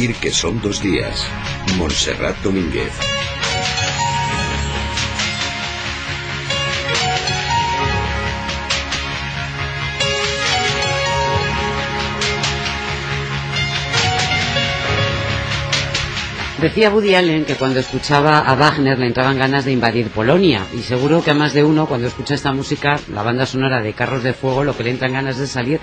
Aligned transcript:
Que 0.00 0.30
son 0.30 0.62
dos 0.62 0.80
días. 0.80 1.28
Montserrat 1.76 2.34
Domínguez. 2.42 2.90
Decía 16.62 16.90
Woody 16.90 17.14
Allen 17.14 17.44
que 17.44 17.56
cuando 17.56 17.80
escuchaba 17.80 18.38
a 18.38 18.54
Wagner 18.54 18.98
le 18.98 19.06
entraban 19.06 19.38
ganas 19.38 19.66
de 19.66 19.72
invadir 19.72 20.08
Polonia 20.08 20.64
y 20.74 20.78
seguro 20.78 21.22
que 21.22 21.32
a 21.32 21.34
más 21.34 21.52
de 21.52 21.62
uno 21.62 21.84
cuando 21.84 22.08
escucha 22.08 22.34
esta 22.34 22.54
música, 22.54 22.98
la 23.12 23.22
banda 23.22 23.44
sonora 23.44 23.82
de 23.82 23.92
Carros 23.92 24.22
de 24.22 24.32
Fuego, 24.32 24.64
lo 24.64 24.74
que 24.74 24.84
le 24.84 24.90
entran 24.92 25.12
ganas 25.12 25.36
de 25.36 25.46
salir 25.46 25.78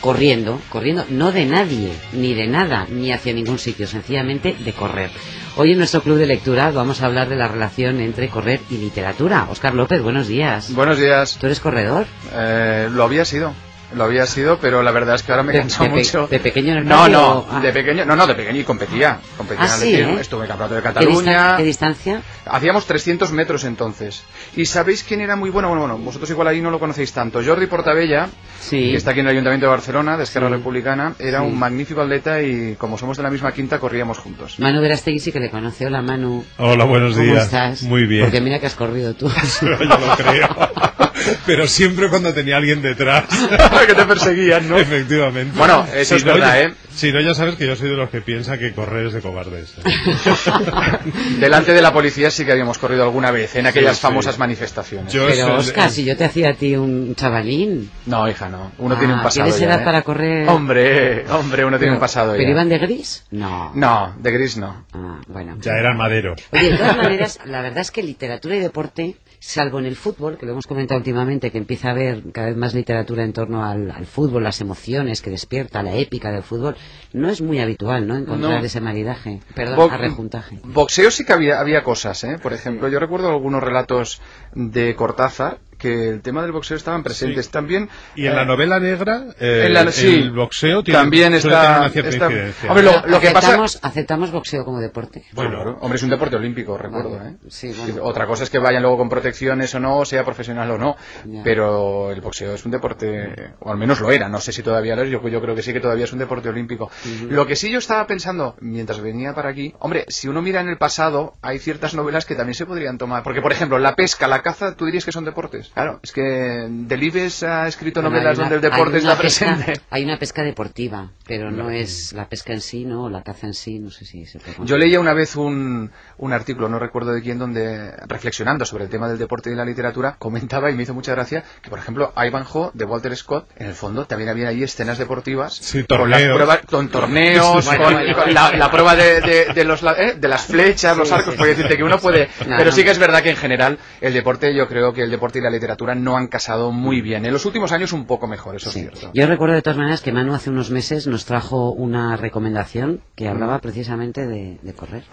corriendo, 0.00 0.60
corriendo, 0.68 1.04
no 1.10 1.32
de 1.32 1.44
nadie, 1.44 1.92
ni 2.12 2.34
de 2.34 2.46
nada, 2.46 2.86
ni 2.90 3.12
hacia 3.12 3.32
ningún 3.32 3.58
sitio, 3.58 3.86
sencillamente 3.86 4.56
de 4.58 4.72
correr. 4.72 5.10
Hoy 5.56 5.72
en 5.72 5.78
nuestro 5.78 6.02
club 6.02 6.18
de 6.18 6.26
lectura 6.26 6.70
vamos 6.70 7.02
a 7.02 7.06
hablar 7.06 7.28
de 7.28 7.36
la 7.36 7.48
relación 7.48 8.00
entre 8.00 8.28
correr 8.28 8.60
y 8.70 8.76
literatura. 8.76 9.48
Oscar 9.50 9.74
López, 9.74 10.02
buenos 10.02 10.28
días. 10.28 10.72
Buenos 10.72 10.98
días. 10.98 11.36
¿Tú 11.40 11.46
eres 11.46 11.60
corredor? 11.60 12.06
Eh, 12.32 12.88
lo 12.92 13.02
había 13.02 13.24
sido. 13.24 13.52
Lo 13.94 14.04
había 14.04 14.26
sido, 14.26 14.58
pero 14.58 14.82
la 14.82 14.90
verdad 14.90 15.14
es 15.14 15.22
que 15.22 15.32
ahora 15.32 15.42
me 15.42 15.52
pe- 15.52 15.64
mucho. 15.88 16.26
de 16.26 16.40
pequeño 16.40 16.72
en 16.72 16.78
el 16.78 16.86
No, 16.86 17.08
no, 17.08 17.46
ah. 17.50 17.58
de 17.60 17.72
pequeño, 17.72 18.04
no, 18.04 18.16
no, 18.16 18.26
de 18.26 18.34
pequeño 18.34 18.60
y 18.60 18.64
competía. 18.64 19.18
Competía 19.36 19.64
Ah, 19.64 19.74
en 19.76 19.80
sí, 19.80 19.94
¿eh? 19.94 20.16
estuve 20.20 20.40
en 20.40 20.42
el 20.42 20.48
campeonato 20.48 20.74
de 20.74 20.80
¿Qué, 20.82 20.88
Cataluña. 20.88 21.56
qué 21.56 21.62
distancia? 21.64 22.22
Hacíamos 22.44 22.84
300 22.86 23.32
metros 23.32 23.64
entonces. 23.64 24.24
¿Y 24.56 24.66
sabéis 24.66 25.02
quién 25.04 25.22
era 25.22 25.36
muy 25.36 25.48
bueno? 25.48 25.68
Bueno, 25.68 25.80
bueno, 25.82 25.96
vosotros 25.98 26.28
igual 26.28 26.48
ahí 26.48 26.60
no 26.60 26.70
lo 26.70 26.78
conocéis 26.78 27.12
tanto. 27.12 27.40
Jordi 27.42 27.66
Portabella, 27.66 28.28
Sí. 28.60 28.90
que 28.90 28.96
está 28.98 29.12
aquí 29.12 29.20
en 29.20 29.26
el 29.26 29.32
Ayuntamiento 29.32 29.64
de 29.66 29.70
Barcelona, 29.70 30.18
de 30.18 30.24
Esquerra 30.24 30.48
Sí. 30.48 30.54
Republicana, 30.54 31.14
era 31.18 31.40
Sí. 31.40 31.46
un 31.46 31.58
magnífico 31.58 32.02
atleta 32.02 32.42
y 32.42 32.74
como 32.76 32.98
somos 32.98 33.16
de 33.16 33.22
la 33.22 33.30
misma 33.30 33.52
quinta, 33.52 33.78
corríamos 33.78 34.18
juntos. 34.18 34.58
Manu 34.58 34.82
Verastegui 34.82 35.18
sí 35.18 35.32
que 35.32 35.40
le 35.40 35.48
conoce. 35.50 35.86
Hola, 35.86 36.02
Manu. 36.02 36.44
Hola, 36.58 36.84
buenos 36.84 37.12
¿Cómo 37.14 37.24
días. 37.24 37.44
estás? 37.46 37.82
Muy 37.84 38.04
bien. 38.06 38.24
Porque 38.24 38.40
mira 38.42 38.58
que 38.58 38.66
has 38.66 38.74
corrido 38.74 39.14
tú. 39.14 39.30
Yo 39.62 39.68
lo 39.68 40.16
creo. 40.16 40.48
Pero 41.46 41.66
siempre 41.66 42.08
cuando 42.08 42.32
tenía 42.32 42.56
alguien 42.56 42.82
detrás. 42.82 43.24
que 43.86 43.94
te 43.94 44.04
perseguían, 44.04 44.68
¿no? 44.68 44.78
Efectivamente. 44.78 45.56
Bueno, 45.56 45.86
eso 45.94 46.16
es 46.16 46.24
no, 46.24 46.34
verdad, 46.34 46.62
¿eh? 46.62 46.74
Si 46.94 47.12
no, 47.12 47.20
ya 47.20 47.32
sabes 47.34 47.54
que 47.54 47.66
yo 47.66 47.76
soy 47.76 47.88
de 47.90 47.96
los 47.96 48.10
que 48.10 48.20
piensa 48.20 48.58
que 48.58 48.72
correr 48.72 49.06
es 49.06 49.12
de 49.12 49.20
cobardes. 49.20 49.74
¿eh? 49.78 49.82
Delante 51.40 51.72
de 51.72 51.80
la 51.80 51.92
policía 51.92 52.30
sí 52.30 52.44
que 52.44 52.52
habíamos 52.52 52.78
corrido 52.78 53.04
alguna 53.04 53.30
vez, 53.30 53.54
en 53.56 53.66
aquellas 53.66 53.96
sí. 53.96 54.02
famosas 54.02 54.38
manifestaciones. 54.38 55.12
Yo 55.12 55.26
Pero, 55.26 55.56
Oscar, 55.56 55.90
si 55.90 56.04
yo 56.04 56.16
te 56.16 56.24
hacía 56.24 56.50
a 56.50 56.54
ti 56.54 56.74
un 56.76 57.14
chavalín. 57.14 57.90
No, 58.06 58.28
hija, 58.28 58.48
no. 58.48 58.72
Uno 58.78 58.96
Ah, 58.96 58.98
tiene 58.98 59.14
un 59.14 59.22
pasado. 59.22 59.44
¿Tienes 59.44 59.60
ya, 59.60 59.66
edad 59.66 59.82
¿eh? 59.82 59.84
para 59.84 60.02
correr? 60.02 60.48
Hombre, 60.48 61.24
hombre, 61.30 61.64
uno 61.64 61.78
tiene 61.78 61.94
un 61.94 62.00
pasado 62.00 62.32
¿Pero 62.32 62.42
ya. 62.42 62.50
iban 62.50 62.68
de 62.68 62.78
gris? 62.78 63.24
No. 63.30 63.70
No, 63.74 64.14
de 64.18 64.30
gris 64.32 64.56
no. 64.56 64.84
Ah, 64.92 65.20
bueno. 65.28 65.56
Ya 65.60 65.72
eran 65.74 65.96
maderos. 65.96 66.42
Oye, 66.50 66.70
de 66.72 66.76
todas 66.78 66.96
maneras, 66.96 67.38
la 67.44 67.62
verdad 67.62 67.78
es 67.78 67.90
que 67.92 68.02
literatura 68.02 68.56
y 68.56 68.58
deporte, 68.60 69.16
salvo 69.40 69.78
en 69.78 69.86
el 69.86 69.96
fútbol, 69.96 70.36
que 70.38 70.46
lo 70.46 70.52
hemos 70.52 70.66
comentado 70.66 70.98
últimamente, 70.98 71.50
que 71.50 71.58
empieza 71.58 71.88
a 71.88 71.90
haber 71.92 72.22
cada 72.32 72.48
vez 72.48 72.56
más 72.56 72.74
literatura 72.74 73.22
en 73.24 73.32
torno 73.32 73.64
al, 73.64 73.90
al 73.90 74.06
fútbol, 74.06 74.42
las 74.44 74.60
emociones 74.60 75.22
que 75.22 75.30
despierta, 75.30 75.82
la 75.82 75.94
épica 75.94 76.30
del 76.32 76.42
fútbol, 76.42 76.76
no 77.12 77.28
es 77.28 77.40
muy 77.40 77.60
habitual, 77.60 78.06
¿no? 78.06 78.16
Encontrar 78.16 78.60
No. 78.60 78.66
ese 78.66 78.80
maridaje, 78.80 79.40
perdón, 79.54 79.76
Bo- 79.76 79.90
arrejuntaje. 79.90 80.58
Boxeo 80.64 81.10
sí 81.10 81.24
que 81.24 81.32
había, 81.32 81.60
había 81.60 81.82
cosas, 81.84 82.22
¿eh? 82.24 82.38
Por 82.42 82.52
ejemplo, 82.52 82.88
yo 82.88 82.98
recuerdo 82.98 83.28
algunos 83.28 83.62
relatos 83.62 84.20
de 84.54 84.94
Cortázar 84.96 85.58
que 85.78 86.08
el 86.08 86.20
tema 86.22 86.42
del 86.42 86.52
boxeo 86.52 86.76
estaban 86.76 87.02
presentes. 87.02 87.46
Sí. 87.46 87.52
También... 87.52 87.88
Y 88.16 88.26
en 88.26 88.32
eh, 88.32 88.36
la 88.36 88.44
novela 88.44 88.80
negra, 88.80 89.26
eh, 89.40 89.64
en 89.66 89.74
la- 89.74 89.90
sí. 89.92 90.14
el 90.14 90.32
boxeo 90.32 90.82
tiene, 90.82 90.98
También 91.00 91.34
está- 91.34 91.78
una 91.80 91.88
cierta 91.90 92.10
está- 92.10 92.24
incidencia. 92.26 92.68
Hombre, 92.70 92.84
lo- 92.84 93.06
lo 93.06 93.20
que 93.20 93.30
pasa- 93.30 93.38
aceptamos, 93.48 93.78
aceptamos 93.82 94.30
boxeo 94.32 94.64
como 94.64 94.80
deporte. 94.80 95.24
Bueno, 95.32 95.50
claro. 95.52 95.78
hombre, 95.80 95.96
es 95.96 96.02
un 96.02 96.10
deporte 96.10 96.36
olímpico, 96.36 96.76
recuerdo, 96.76 97.16
Vale. 97.16 97.30
¿eh? 97.30 97.36
Sí, 97.48 97.72
bueno. 97.78 98.02
Otra 98.02 98.26
cosa 98.26 98.44
es 98.44 98.50
que 98.50 98.58
vayan 98.58 98.82
luego 98.82 98.98
con 98.98 99.08
protecciones 99.08 99.74
o 99.74 99.80
no, 99.80 100.04
sea 100.04 100.24
profesional 100.24 100.70
o 100.72 100.78
no, 100.78 100.96
Ya. 101.24 101.42
pero 101.44 102.10
el 102.10 102.20
boxeo 102.20 102.54
es 102.54 102.64
un 102.64 102.72
deporte, 102.72 103.52
o 103.60 103.70
al 103.70 103.78
menos 103.78 104.00
lo 104.00 104.10
era, 104.10 104.28
no 104.28 104.40
sé 104.40 104.52
si 104.52 104.62
todavía 104.62 104.96
lo 104.96 105.02
es, 105.02 105.10
yo, 105.10 105.26
yo 105.28 105.40
creo 105.40 105.54
que 105.54 105.62
sí 105.62 105.72
que 105.72 105.80
todavía 105.80 106.04
es 106.04 106.12
un 106.12 106.18
deporte 106.18 106.48
olímpico. 106.48 106.90
Lo 107.28 107.46
que 107.46 107.56
sí 107.56 107.70
yo 107.70 107.78
estaba 107.78 108.06
pensando, 108.06 108.56
mientras 108.60 109.00
venía 109.00 109.34
para 109.34 109.50
aquí, 109.50 109.74
hombre, 109.78 110.04
si 110.08 110.28
uno 110.28 110.42
mira 110.42 110.60
en 110.60 110.68
el 110.68 110.78
pasado, 110.78 111.36
hay 111.42 111.58
ciertas 111.58 111.94
novelas 111.94 112.24
que 112.26 112.34
también 112.34 112.54
se 112.54 112.66
podrían 112.66 112.98
tomar, 112.98 113.22
porque 113.22 113.40
por 113.42 113.52
ejemplo, 113.52 113.78
la 113.78 113.94
pesca, 113.94 114.26
la 114.26 114.42
caza, 114.42 114.74
tú 114.74 114.86
dirías 114.86 115.04
que 115.04 115.12
son 115.12 115.24
deportes. 115.24 115.67
Claro, 115.74 116.00
es 116.02 116.12
que 116.12 116.66
Delibes 116.68 117.42
ha 117.42 117.66
escrito 117.68 118.00
Bueno, 118.00 118.16
novelas 118.16 118.38
una- 118.38 118.48
donde 118.48 118.56
el 118.66 118.72
deporte 118.72 118.98
está 118.98 119.16
pesca- 119.16 119.54
presente. 119.54 119.80
Hay 119.90 120.04
una 120.04 120.18
pesca 120.18 120.42
deportiva, 120.42 121.10
pero 121.26 121.50
no 121.50 121.70
es 121.70 122.12
la 122.12 122.28
pesca 122.28 122.52
en 122.52 122.60
sí, 122.60 122.84
¿no? 122.84 123.04
O 123.04 123.10
la 123.10 123.22
caza 123.22 123.46
en 123.46 123.54
sí, 123.54 123.78
no 123.78 123.90
sé 123.90 124.04
si 124.04 124.26
se 124.26 124.38
puede 124.38 124.56
Yo 124.64 124.76
leía 124.76 124.98
una 125.00 125.14
vez 125.14 125.36
un, 125.36 125.90
un 126.18 126.32
artículo, 126.32 126.68
no 126.68 126.78
recuerdo 126.78 127.12
de 127.12 127.22
quién, 127.22 127.38
donde, 127.38 127.92
reflexionando 128.08 128.64
sobre 128.64 128.84
el 128.84 128.90
tema 128.90 129.08
del 129.08 129.18
deporte 129.18 129.50
y 129.50 129.54
la 129.54 129.64
literatura, 129.64 130.16
comentaba 130.18 130.70
y 130.70 130.74
me 130.74 130.82
hizo 130.82 130.94
mucha 130.94 131.12
gracia 131.12 131.44
que, 131.62 131.70
por 131.70 131.78
ejemplo, 131.78 132.12
Ivanhoe 132.16 132.70
de 132.74 132.84
Walter 132.84 133.14
Scott, 133.16 133.48
en 133.56 133.66
el 133.68 133.74
fondo 133.74 134.04
también 134.06 134.30
había 134.30 134.48
ahí 134.48 134.62
escenas 134.62 134.98
deportivas. 134.98 135.54
Sí, 135.54 135.84
con 135.84 136.10
las 136.10 136.22
pruebas, 136.22 136.60
con 136.66 136.88
torneos, 136.88 137.64
Bueno, 137.66 137.84
con, 137.84 137.92
bueno, 137.94 138.16
con 138.16 138.34
la, 138.34 138.52
la 138.56 138.70
prueba 138.70 138.96
de, 138.96 139.20
de- 139.20 139.44
de 139.54 139.64
los, 139.64 139.82
eh, 139.82 140.14
de 140.18 140.28
las 140.28 140.46
flechas, 140.46 140.96
los 140.96 141.08
Sí, 141.08 141.14
arcos, 141.14 141.34
sí, 141.34 141.38
puede 141.38 141.52
sí. 141.52 141.56
decirte 141.58 141.76
que 141.76 141.84
uno 141.84 141.98
puede. 141.98 142.28
No, 142.46 142.56
pero 142.56 142.66
no. 142.70 142.72
sí 142.72 142.82
que 142.84 142.90
es 142.90 142.98
verdad 142.98 143.22
que 143.22 143.30
en 143.30 143.36
general 143.36 143.78
el 144.00 144.12
deporte, 144.12 144.54
yo 144.54 144.66
creo 144.68 144.92
que 144.92 145.02
el 145.02 145.10
deporte 145.10 145.38
y 145.38 145.42
la 145.42 145.50
literatura 145.50 145.57
no 145.96 146.16
han 146.16 146.28
casado 146.28 146.70
muy 146.72 147.00
bien. 147.00 147.24
En 147.26 147.32
los 147.32 147.44
últimos 147.46 147.72
años 147.72 147.92
un 147.92 148.06
poco 148.06 148.26
mejor, 148.26 148.56
eso 148.56 148.70
Sí. 148.70 148.80
es 148.80 148.90
cierto. 148.98 149.10
Yo 149.14 149.26
recuerdo 149.26 149.54
de 149.54 149.62
todas 149.62 149.76
maneras 149.78 150.00
que 150.00 150.12
Manu 150.12 150.34
hace 150.34 150.50
unos 150.50 150.70
meses 150.70 151.06
nos 151.06 151.24
trajo 151.24 151.70
una 151.70 152.16
recomendación 152.16 153.02
que 153.16 153.26
Mm. 153.26 153.32
hablaba 153.32 153.58
precisamente 153.60 154.26
de, 154.26 154.58
de 154.62 154.72
correr. 154.74 155.04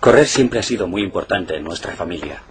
Correr 0.00 0.26
siempre 0.26 0.58
ha 0.58 0.62
sido 0.62 0.86
muy 0.86 1.02
importante 1.02 1.56
en 1.56 1.64
nuestra 1.64 1.92
familia. 1.94 2.42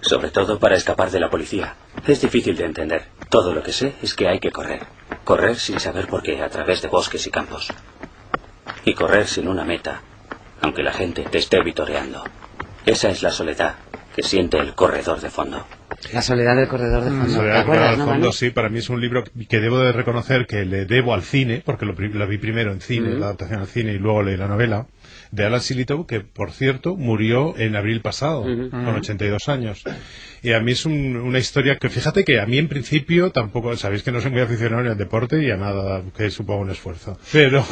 Sobre 0.00 0.30
todo 0.30 0.58
para 0.58 0.76
escapar 0.76 1.10
de 1.10 1.20
la 1.20 1.28
policía. 1.28 1.74
Es 2.06 2.20
difícil 2.20 2.56
de 2.56 2.64
entender. 2.64 3.06
Todo 3.28 3.52
lo 3.52 3.62
que 3.62 3.72
sé 3.72 3.94
es 4.02 4.14
que 4.14 4.28
hay 4.28 4.38
que 4.38 4.50
correr. 4.52 4.86
Correr 5.24 5.56
sin 5.56 5.80
saber 5.80 6.06
por 6.06 6.22
qué 6.22 6.40
a 6.42 6.48
través 6.48 6.80
de 6.82 6.88
bosques 6.88 7.26
y 7.26 7.30
campos. 7.30 7.68
Y 8.84 8.94
correr 8.94 9.26
sin 9.26 9.48
una 9.48 9.64
meta, 9.64 10.00
aunque 10.62 10.82
la 10.82 10.92
gente 10.92 11.22
te 11.22 11.38
esté 11.38 11.62
vitoreando. 11.62 12.22
Esa 12.86 13.10
es 13.10 13.22
la 13.22 13.30
soledad 13.30 13.74
que 14.18 14.24
siente 14.24 14.58
el 14.58 14.74
corredor 14.74 15.20
de 15.20 15.30
fondo. 15.30 15.64
La 16.12 16.22
soledad 16.22 16.56
del 16.56 16.66
corredor 16.66 17.04
de 17.04 17.10
fondo. 17.10 17.26
¿Te 17.26 17.30
Soledad 17.34 17.58
acuerdas, 17.60 17.90
al 17.92 17.98
no, 17.98 18.04
fondo, 18.06 18.32
sí, 18.32 18.50
para 18.50 18.68
mí 18.68 18.80
es 18.80 18.90
un 18.90 19.00
libro 19.00 19.22
que 19.48 19.60
debo 19.60 19.78
de 19.78 19.92
reconocer 19.92 20.46
que 20.48 20.64
le 20.64 20.86
debo 20.86 21.14
al 21.14 21.22
cine, 21.22 21.62
porque 21.64 21.86
lo, 21.86 21.94
pri- 21.94 22.12
lo 22.12 22.26
vi 22.26 22.36
primero 22.36 22.72
en 22.72 22.80
cine, 22.80 23.10
la 23.14 23.26
adaptación 23.26 23.60
al 23.60 23.68
cine, 23.68 23.92
y 23.92 23.98
luego 23.98 24.24
leí 24.24 24.36
la 24.36 24.48
novela, 24.48 24.86
de 25.30 25.44
Alan 25.46 25.60
Silitow, 25.60 26.04
que 26.04 26.18
por 26.20 26.50
cierto 26.50 26.96
murió 26.96 27.56
en 27.58 27.76
abril 27.76 28.00
pasado, 28.00 28.42
con 28.42 28.88
82 28.88 29.48
años. 29.48 29.84
Y 30.42 30.52
a 30.52 30.60
mí 30.60 30.72
es 30.72 30.86
un- 30.86 31.16
una 31.16 31.38
historia 31.38 31.76
que, 31.78 31.88
fíjate 31.88 32.24
que 32.24 32.40
a 32.40 32.46
mí 32.46 32.58
en 32.58 32.68
principio 32.68 33.30
tampoco, 33.30 33.76
sabéis 33.76 34.02
que 34.02 34.12
no 34.12 34.20
soy 34.20 34.30
muy 34.30 34.40
aficionado 34.40 34.88
al 34.90 34.96
deporte 34.98 35.42
y 35.42 35.50
a 35.50 35.56
nada 35.56 36.02
que 36.16 36.30
suponga 36.30 36.62
un 36.62 36.70
esfuerzo. 36.70 37.18
Pero, 37.32 37.64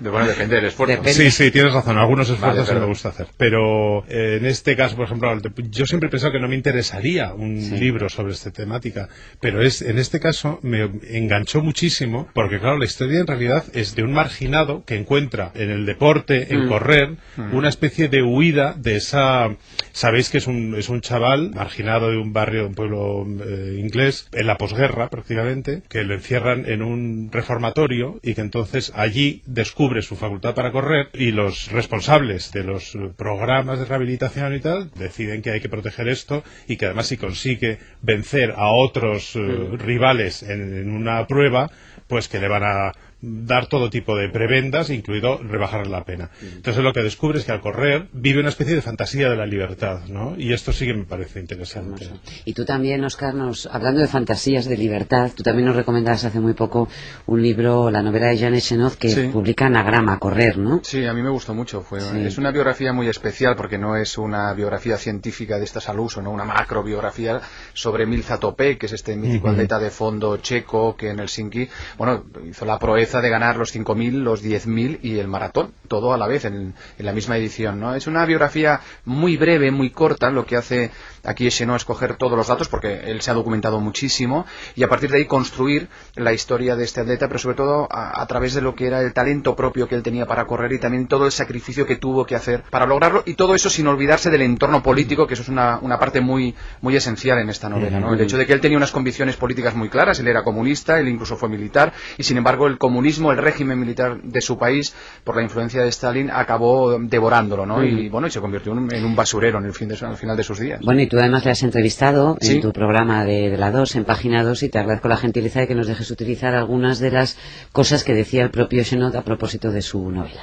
Bueno, 0.00 0.26
depende 0.26 0.56
del 0.56 0.66
esfuerzo. 0.66 0.92
Depende. 0.96 1.10
Sí, 1.20 1.30
sí, 1.30 1.50
tienes 1.50 1.72
razón. 1.72 1.98
Algunos 1.98 2.28
Vale, 2.28 2.36
esfuerzos 2.38 2.68
sí 2.68 2.74
me 2.80 2.86
gusta 2.86 3.08
hacer. 3.10 3.26
Pero 3.36 4.04
eh, 4.08 4.38
en 4.40 4.46
este 4.46 4.76
caso, 4.76 4.96
por 4.96 5.04
ejemplo, 5.06 5.36
yo 5.70 5.86
siempre 5.86 6.08
he 6.08 6.10
pensado 6.10 6.32
que 6.32 6.40
no 6.40 6.48
me 6.48 6.54
interesaría 6.56 7.34
un 7.34 7.60
Sí. 7.60 7.76
libro 7.78 8.08
sobre 8.08 8.32
esta 8.32 8.50
temática. 8.50 9.08
Pero 9.40 9.62
es 9.62 9.82
en 9.82 9.98
este 9.98 10.18
caso 10.20 10.58
me 10.62 10.88
enganchó 11.10 11.60
muchísimo 11.62 12.28
porque, 12.34 12.58
claro, 12.58 12.78
la 12.78 12.84
historia 12.86 13.20
en 13.20 13.26
realidad 13.26 13.64
es 13.74 13.94
de 13.94 14.02
un 14.02 14.12
marginado 14.12 14.84
que 14.84 14.96
encuentra 14.96 15.52
en 15.54 15.70
el 15.70 15.86
deporte, 15.86 16.52
en 16.54 16.68
correr, 16.68 17.16
una 17.52 17.68
especie 17.68 18.08
de 18.08 18.22
huida 18.22 18.74
de 18.78 18.96
esa... 18.96 19.48
Sabéis 19.92 20.30
que 20.30 20.38
es 20.38 20.46
un, 20.46 20.74
es 20.78 20.88
un 20.88 21.00
chaval 21.00 21.50
marginado 21.54 21.99
de 22.08 22.16
un 22.16 22.32
barrio, 22.32 22.62
de 22.62 22.68
un 22.68 22.74
pueblo 22.74 23.26
eh, 23.44 23.76
inglés, 23.78 24.28
en 24.32 24.46
la 24.46 24.56
posguerra 24.56 25.08
prácticamente, 25.10 25.82
que 25.88 26.04
lo 26.04 26.14
encierran 26.14 26.64
en 26.66 26.82
un 26.82 27.30
reformatorio 27.32 28.20
y 28.22 28.34
que 28.34 28.40
entonces 28.40 28.92
allí 28.94 29.42
descubre 29.46 30.02
su 30.02 30.16
facultad 30.16 30.54
para 30.54 30.72
correr 30.72 31.08
y 31.14 31.32
los 31.32 31.70
responsables 31.72 32.52
de 32.52 32.64
los 32.64 32.96
programas 33.16 33.78
de 33.78 33.84
rehabilitación 33.84 34.54
y 34.54 34.60
tal 34.60 34.90
deciden 34.94 35.42
que 35.42 35.50
hay 35.50 35.60
que 35.60 35.68
proteger 35.68 36.08
esto 36.08 36.42
y 36.66 36.76
que 36.76 36.86
además 36.86 37.08
si 37.08 37.16
consigue 37.16 37.78
vencer 38.02 38.52
a 38.56 38.70
otros 38.70 39.36
eh, 39.36 39.40
rivales 39.78 40.42
en, 40.42 40.76
en 40.76 40.90
una 40.90 41.26
prueba, 41.26 41.70
pues 42.06 42.28
que 42.28 42.40
le 42.40 42.48
van 42.48 42.64
a 42.64 42.92
dar 43.22 43.66
todo 43.66 43.90
tipo 43.90 44.16
de 44.16 44.28
prebendas, 44.28 44.88
incluido 44.90 45.38
rebajar 45.38 45.86
la 45.86 46.04
pena. 46.04 46.30
Entonces 46.42 46.82
lo 46.82 46.92
que 46.92 47.02
descubre 47.02 47.38
es 47.38 47.44
que 47.44 47.52
al 47.52 47.60
correr 47.60 48.08
vive 48.12 48.40
una 48.40 48.48
especie 48.48 48.74
de 48.74 48.82
fantasía 48.82 49.28
de 49.28 49.36
la 49.36 49.46
libertad, 49.46 50.00
¿no? 50.08 50.34
Y 50.38 50.52
esto 50.52 50.72
sí 50.72 50.86
que 50.86 50.94
me 50.94 51.04
parece 51.04 51.40
interesante. 51.40 52.08
Y 52.44 52.54
tú 52.54 52.64
también, 52.64 53.04
Oscar, 53.04 53.34
nos, 53.34 53.66
hablando 53.66 54.00
de 54.00 54.06
fantasías 54.08 54.64
de 54.64 54.76
libertad, 54.76 55.30
tú 55.34 55.42
también 55.42 55.66
nos 55.66 55.76
recomendabas 55.76 56.24
hace 56.24 56.40
muy 56.40 56.54
poco 56.54 56.88
un 57.26 57.42
libro, 57.42 57.90
la 57.90 58.02
novela 58.02 58.28
de 58.28 58.38
Janet 58.38 58.62
Chenov, 58.62 58.96
que 58.96 59.10
Sí. 59.10 59.28
publica 59.32 59.66
Anagrama, 59.66 60.18
Correr, 60.18 60.56
¿no? 60.58 60.80
Sí, 60.82 61.04
a 61.04 61.12
mí 61.12 61.22
me 61.22 61.30
gustó 61.30 61.54
mucho. 61.54 61.82
Fue, 61.82 62.00
Sí. 62.00 62.22
Es 62.24 62.38
una 62.38 62.50
biografía 62.50 62.92
muy 62.92 63.08
especial 63.08 63.54
porque 63.56 63.76
no 63.78 63.96
es 63.96 64.16
una 64.16 64.52
biografía 64.54 64.96
científica 64.96 65.58
de 65.58 65.64
estas 65.64 65.88
al 65.88 66.00
uso, 66.00 66.22
¿no? 66.22 66.30
una 66.30 66.44
macrobiografía 66.44 67.40
sobre 67.74 68.06
Milza 68.06 68.38
Topé, 68.38 68.78
que 68.78 68.86
es 68.86 68.92
este 68.92 69.16
mítico 69.16 69.48
atleta 69.48 69.78
de 69.78 69.90
fondo 69.90 70.36
checo 70.38 70.96
que 70.96 71.10
en 71.10 71.18
Helsinki 71.18 71.68
bueno, 71.98 72.24
hizo 72.48 72.64
la 72.64 72.78
proeza 72.78 73.09
proeza 73.10 73.20
de 73.20 73.30
ganar 73.30 73.56
los 73.56 73.74
5.000, 73.74 74.22
los 74.22 74.44
10.000 74.44 75.00
y 75.02 75.18
el 75.18 75.26
maratón, 75.26 75.72
todo 75.88 76.12
a 76.12 76.18
la 76.18 76.28
vez 76.28 76.44
en, 76.44 76.74
en, 76.96 77.06
la 77.06 77.12
misma 77.12 77.36
edición. 77.36 77.80
¿no? 77.80 77.94
Es 77.94 78.06
una 78.06 78.24
biografía 78.24 78.80
muy 79.04 79.36
breve, 79.36 79.72
muy 79.72 79.90
corta, 79.90 80.30
lo 80.30 80.46
que 80.46 80.56
hace 80.56 80.92
aquí 81.24 81.48
es 81.48 81.60
no 81.66 81.74
escoger 81.74 82.16
todos 82.16 82.36
los 82.36 82.46
datos 82.46 82.68
porque 82.68 83.10
él 83.10 83.20
se 83.20 83.30
ha 83.30 83.34
documentado 83.34 83.80
muchísimo 83.80 84.46
y 84.76 84.84
a 84.84 84.88
partir 84.88 85.10
de 85.10 85.18
ahí 85.18 85.26
construir 85.26 85.88
la 86.14 86.32
historia 86.32 86.76
de 86.76 86.84
este 86.84 87.00
atleta, 87.00 87.26
pero 87.26 87.38
sobre 87.38 87.56
todo 87.56 87.88
a, 87.90 88.22
a 88.22 88.26
través 88.26 88.54
de 88.54 88.60
lo 88.60 88.74
que 88.74 88.86
era 88.86 89.00
el 89.00 89.12
talento 89.12 89.56
propio 89.56 89.88
que 89.88 89.96
él 89.96 90.02
tenía 90.02 90.26
para 90.26 90.46
correr 90.46 90.72
y 90.72 90.78
también 90.78 91.08
todo 91.08 91.26
el 91.26 91.32
sacrificio 91.32 91.86
que 91.86 91.96
tuvo 91.96 92.24
que 92.24 92.36
hacer 92.36 92.62
para 92.70 92.86
lograrlo 92.86 93.22
y 93.26 93.34
todo 93.34 93.54
eso 93.54 93.68
sin 93.68 93.88
olvidarse 93.88 94.30
del 94.30 94.42
entorno 94.42 94.82
político, 94.82 95.26
que 95.26 95.34
eso 95.34 95.42
es 95.42 95.48
una, 95.48 95.78
una 95.82 95.98
parte 95.98 96.20
muy, 96.20 96.54
muy 96.80 96.94
esencial 96.96 97.38
en 97.38 97.50
esta 97.50 97.68
novela. 97.68 97.98
¿no? 97.98 98.14
El 98.14 98.20
hecho 98.20 98.38
de 98.38 98.46
que 98.46 98.52
él 98.52 98.60
tenía 98.60 98.78
unas 98.78 98.92
convicciones 98.92 99.36
políticas 99.36 99.74
muy 99.74 99.88
claras, 99.88 100.20
él 100.20 100.28
era 100.28 100.44
comunista, 100.44 100.98
él 100.98 101.08
incluso 101.08 101.36
fue 101.36 101.48
militar 101.48 101.92
y 102.16 102.22
sin 102.22 102.36
embargo 102.36 102.66
el 102.66 102.78
comunismo, 102.78 102.99
el 103.04 103.36
régimen 103.36 103.78
militar 103.78 104.22
de 104.22 104.40
su 104.40 104.58
país, 104.58 104.94
por 105.24 105.36
la 105.36 105.42
influencia 105.42 105.82
de 105.82 105.88
Stalin, 105.88 106.30
acabó 106.30 106.98
devorándolo 106.98 107.66
¿no? 107.66 107.82
y 107.84 108.08
bueno 108.08 108.26
y 108.26 108.30
se 108.30 108.40
convirtió 108.40 108.72
en 108.72 109.04
un, 109.04 109.16
basurero 109.16 109.58
en 109.58 109.66
el 109.66 109.72
fin 109.72 109.88
de, 109.88 109.98
al 110.00 110.16
final 110.16 110.36
de 110.36 110.44
sus 110.44 110.58
días. 110.58 110.80
Bueno, 110.82 111.02
y 111.02 111.06
tú 111.06 111.18
además 111.18 111.44
le 111.44 111.50
has 111.50 111.62
entrevistado 111.62 112.36
¿Sí? 112.40 112.56
en 112.56 112.60
tu 112.60 112.72
programa 112.72 113.24
de, 113.24 113.50
de, 113.50 113.56
la 113.56 113.70
2, 113.70 113.96
en 113.96 114.04
página 114.04 114.42
2, 114.42 114.62
y 114.62 114.68
te 114.68 114.78
agradezco 114.78 115.08
la 115.08 115.16
gentileza 115.16 115.60
de 115.60 115.68
que 115.68 115.74
nos 115.74 115.86
dejes 115.86 116.10
utilizar 116.10 116.54
algunas 116.54 116.98
de 116.98 117.10
las 117.10 117.36
cosas 117.72 118.04
que 118.04 118.14
decía 118.14 118.42
el 118.42 118.50
propio 118.50 118.82
Chenot 118.84 119.14
a 119.14 119.22
propósito 119.22 119.70
de 119.70 119.82
su 119.82 120.10
novela. 120.10 120.42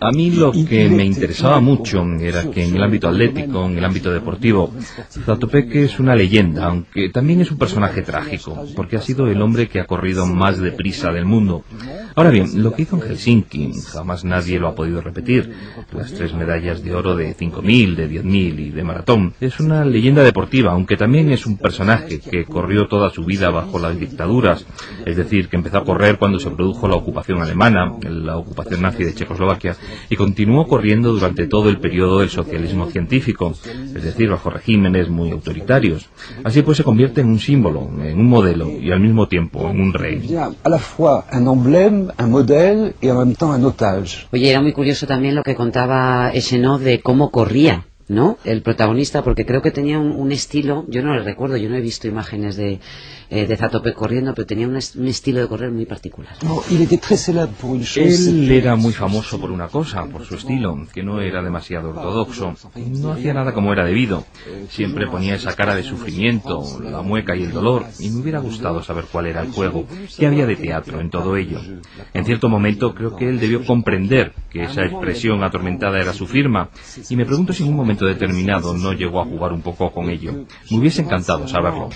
A 0.00 0.10
mí 0.10 0.30
lo 0.30 0.52
que 0.52 0.88
me 0.88 1.04
interesaba 1.04 1.60
mucho 1.60 2.04
era 2.20 2.50
que 2.50 2.64
en 2.64 2.76
el 2.76 2.82
ámbito 2.82 3.08
atlético, 3.08 3.66
en 3.66 3.78
el 3.78 3.84
ámbito 3.84 4.12
deportivo, 4.12 4.72
Zatopeque 5.10 5.84
es 5.84 5.98
una 5.98 6.14
leyenda, 6.14 6.66
aunque 6.66 7.10
también 7.10 7.40
es 7.40 7.50
un 7.50 7.58
personaje 7.58 8.02
trágico, 8.02 8.66
porque 8.74 8.96
ha 8.96 9.00
sido 9.00 9.28
el 9.28 9.40
hombre 9.42 9.68
que 9.68 9.80
ha 9.80 9.86
corrido 9.98 10.26
más 10.26 10.60
deprisa 10.60 11.10
del 11.10 11.24
mundo. 11.24 11.64
Ahora 12.14 12.30
bien, 12.30 12.62
lo 12.62 12.72
que 12.72 12.82
hizo 12.82 12.94
en 12.94 13.02
Helsinki, 13.02 13.72
jamás 13.92 14.24
nadie 14.24 14.60
lo 14.60 14.68
ha 14.68 14.74
podido 14.76 15.00
repetir. 15.00 15.52
Las 15.92 16.12
tres 16.12 16.34
medallas 16.34 16.84
de 16.84 16.94
oro 16.94 17.16
de 17.16 17.36
5.000, 17.36 17.96
de 17.96 18.08
10.000 18.08 18.60
y 18.60 18.70
de 18.70 18.84
maratón. 18.84 19.34
Es 19.40 19.58
una 19.58 19.84
leyenda 19.84 20.22
deportiva, 20.22 20.70
aunque 20.70 20.96
también 20.96 21.32
es 21.32 21.46
un 21.46 21.58
personaje 21.58 22.20
que 22.20 22.44
corrió 22.44 22.86
toda 22.86 23.10
su 23.10 23.24
vida 23.24 23.50
bajo 23.50 23.80
las 23.80 23.98
dictaduras. 23.98 24.66
Es 25.04 25.16
decir, 25.16 25.48
que 25.48 25.56
empezó 25.56 25.78
a 25.78 25.84
correr 25.84 26.16
cuando 26.18 26.38
se 26.38 26.50
produjo 26.50 26.86
la 26.86 26.94
ocupación 26.94 27.42
alemana, 27.42 27.92
la 28.08 28.36
ocupación 28.36 28.82
nazi 28.82 29.02
de 29.02 29.14
Checoslovaquia, 29.14 29.76
y 30.08 30.14
continuó 30.14 30.68
corriendo 30.68 31.12
durante 31.12 31.48
todo 31.48 31.70
el 31.70 31.80
periodo 31.80 32.20
del 32.20 32.30
socialismo 32.30 32.86
científico, 32.86 33.52
es 33.52 34.04
decir, 34.04 34.30
bajo 34.30 34.48
regímenes 34.48 35.08
muy 35.08 35.32
autoritarios. 35.32 36.08
Así 36.44 36.62
pues 36.62 36.76
se 36.76 36.84
convierte 36.84 37.20
en 37.20 37.28
un 37.30 37.40
símbolo, 37.40 37.90
en 38.00 38.20
un 38.20 38.26
modelo 38.26 38.70
y 38.70 38.92
al 38.92 39.00
mismo 39.00 39.26
tiempo 39.26 39.68
en 39.68 39.80
rey. 39.92 40.20
A 40.36 40.68
la 40.68 40.78
fois 40.78 41.24
un 41.32 41.46
emblème, 41.46 42.12
un 42.18 42.26
modèle 42.26 42.94
y 43.02 43.10
en 43.10 43.18
même 43.18 43.34
temps 43.34 43.52
un 43.52 43.64
otage. 43.64 44.26
Oye, 44.32 44.50
era 44.50 44.60
muy 44.60 44.72
curioso 44.72 45.06
también 45.06 45.34
lo 45.34 45.42
que 45.42 45.54
contaba 45.54 46.30
Echenot 46.32 46.80
de 46.80 47.00
cómo 47.00 47.30
corría. 47.30 47.87
¿No? 48.08 48.38
El 48.44 48.62
protagonista, 48.62 49.22
porque 49.22 49.44
creo 49.44 49.62
que 49.62 49.70
tenía 49.70 49.98
un, 49.98 50.12
un, 50.12 50.32
estilo, 50.32 50.84
yo 50.88 51.02
no 51.02 51.14
lo 51.14 51.22
recuerdo, 51.22 51.56
yo 51.56 51.68
no 51.68 51.76
he 51.76 51.80
visto 51.80 52.08
imágenes 52.08 52.56
de, 52.56 52.80
eh, 53.30 53.46
de 53.46 53.56
Zatope 53.58 53.92
corriendo, 53.92 54.32
pero 54.34 54.46
tenía 54.46 54.66
un, 54.66 54.76
est 54.76 54.96
un, 54.96 55.06
estilo 55.06 55.40
de 55.40 55.48
correr 55.48 55.70
muy 55.70 55.84
particular. 55.84 56.32
No. 56.42 56.62
Él 58.06 58.50
era 58.50 58.74
muy 58.74 58.94
famoso 58.94 59.38
por 59.38 59.50
una 59.50 59.68
cosa, 59.68 60.06
por 60.06 60.24
su 60.24 60.36
estilo, 60.36 60.86
que 60.94 61.02
no 61.02 61.20
era 61.20 61.42
demasiado 61.42 61.90
ortodoxo. 61.90 62.54
No 62.74 63.12
hacía 63.12 63.34
nada 63.34 63.52
como 63.52 63.72
era 63.72 63.84
debido. 63.84 64.24
Siempre 64.70 65.06
ponía 65.08 65.34
esa 65.34 65.54
cara 65.54 65.74
de 65.74 65.82
sufrimiento, 65.82 66.64
la 66.82 67.02
mueca 67.02 67.36
y 67.36 67.42
el 67.42 67.52
dolor, 67.52 67.84
y 67.98 68.08
me 68.08 68.20
hubiera 68.20 68.38
gustado 68.38 68.82
saber 68.82 69.04
cuál 69.12 69.26
era 69.26 69.42
el 69.42 69.52
juego, 69.52 69.86
qué 70.16 70.26
había 70.26 70.46
de 70.46 70.56
teatro 70.56 71.00
en 71.00 71.10
todo 71.10 71.36
ello. 71.36 71.60
En 72.14 72.24
cierto 72.24 72.48
momento 72.48 72.94
creo 72.94 73.14
que 73.14 73.28
él 73.28 73.38
debió 73.38 73.62
comprender 73.66 74.32
que 74.48 74.62
esa 74.62 74.86
expresión 74.86 75.44
atormentada 75.44 76.00
era 76.00 76.14
su 76.14 76.26
firma, 76.26 76.70
y 77.10 77.16
me 77.16 77.26
pregunto 77.26 77.52
si 77.52 77.62
en 77.62 77.68
un 77.68 77.76
momento 77.76 77.97
determinado 78.06 78.74
no 78.74 78.92
llegó 78.92 79.20
a 79.20 79.24
jugar 79.24 79.52
un 79.52 79.62
poco 79.62 79.90
con 79.92 80.10
ello. 80.10 80.46
Me 80.70 80.78
hubiese 80.78 81.02
encantado 81.02 81.46
saberlo. 81.48 81.90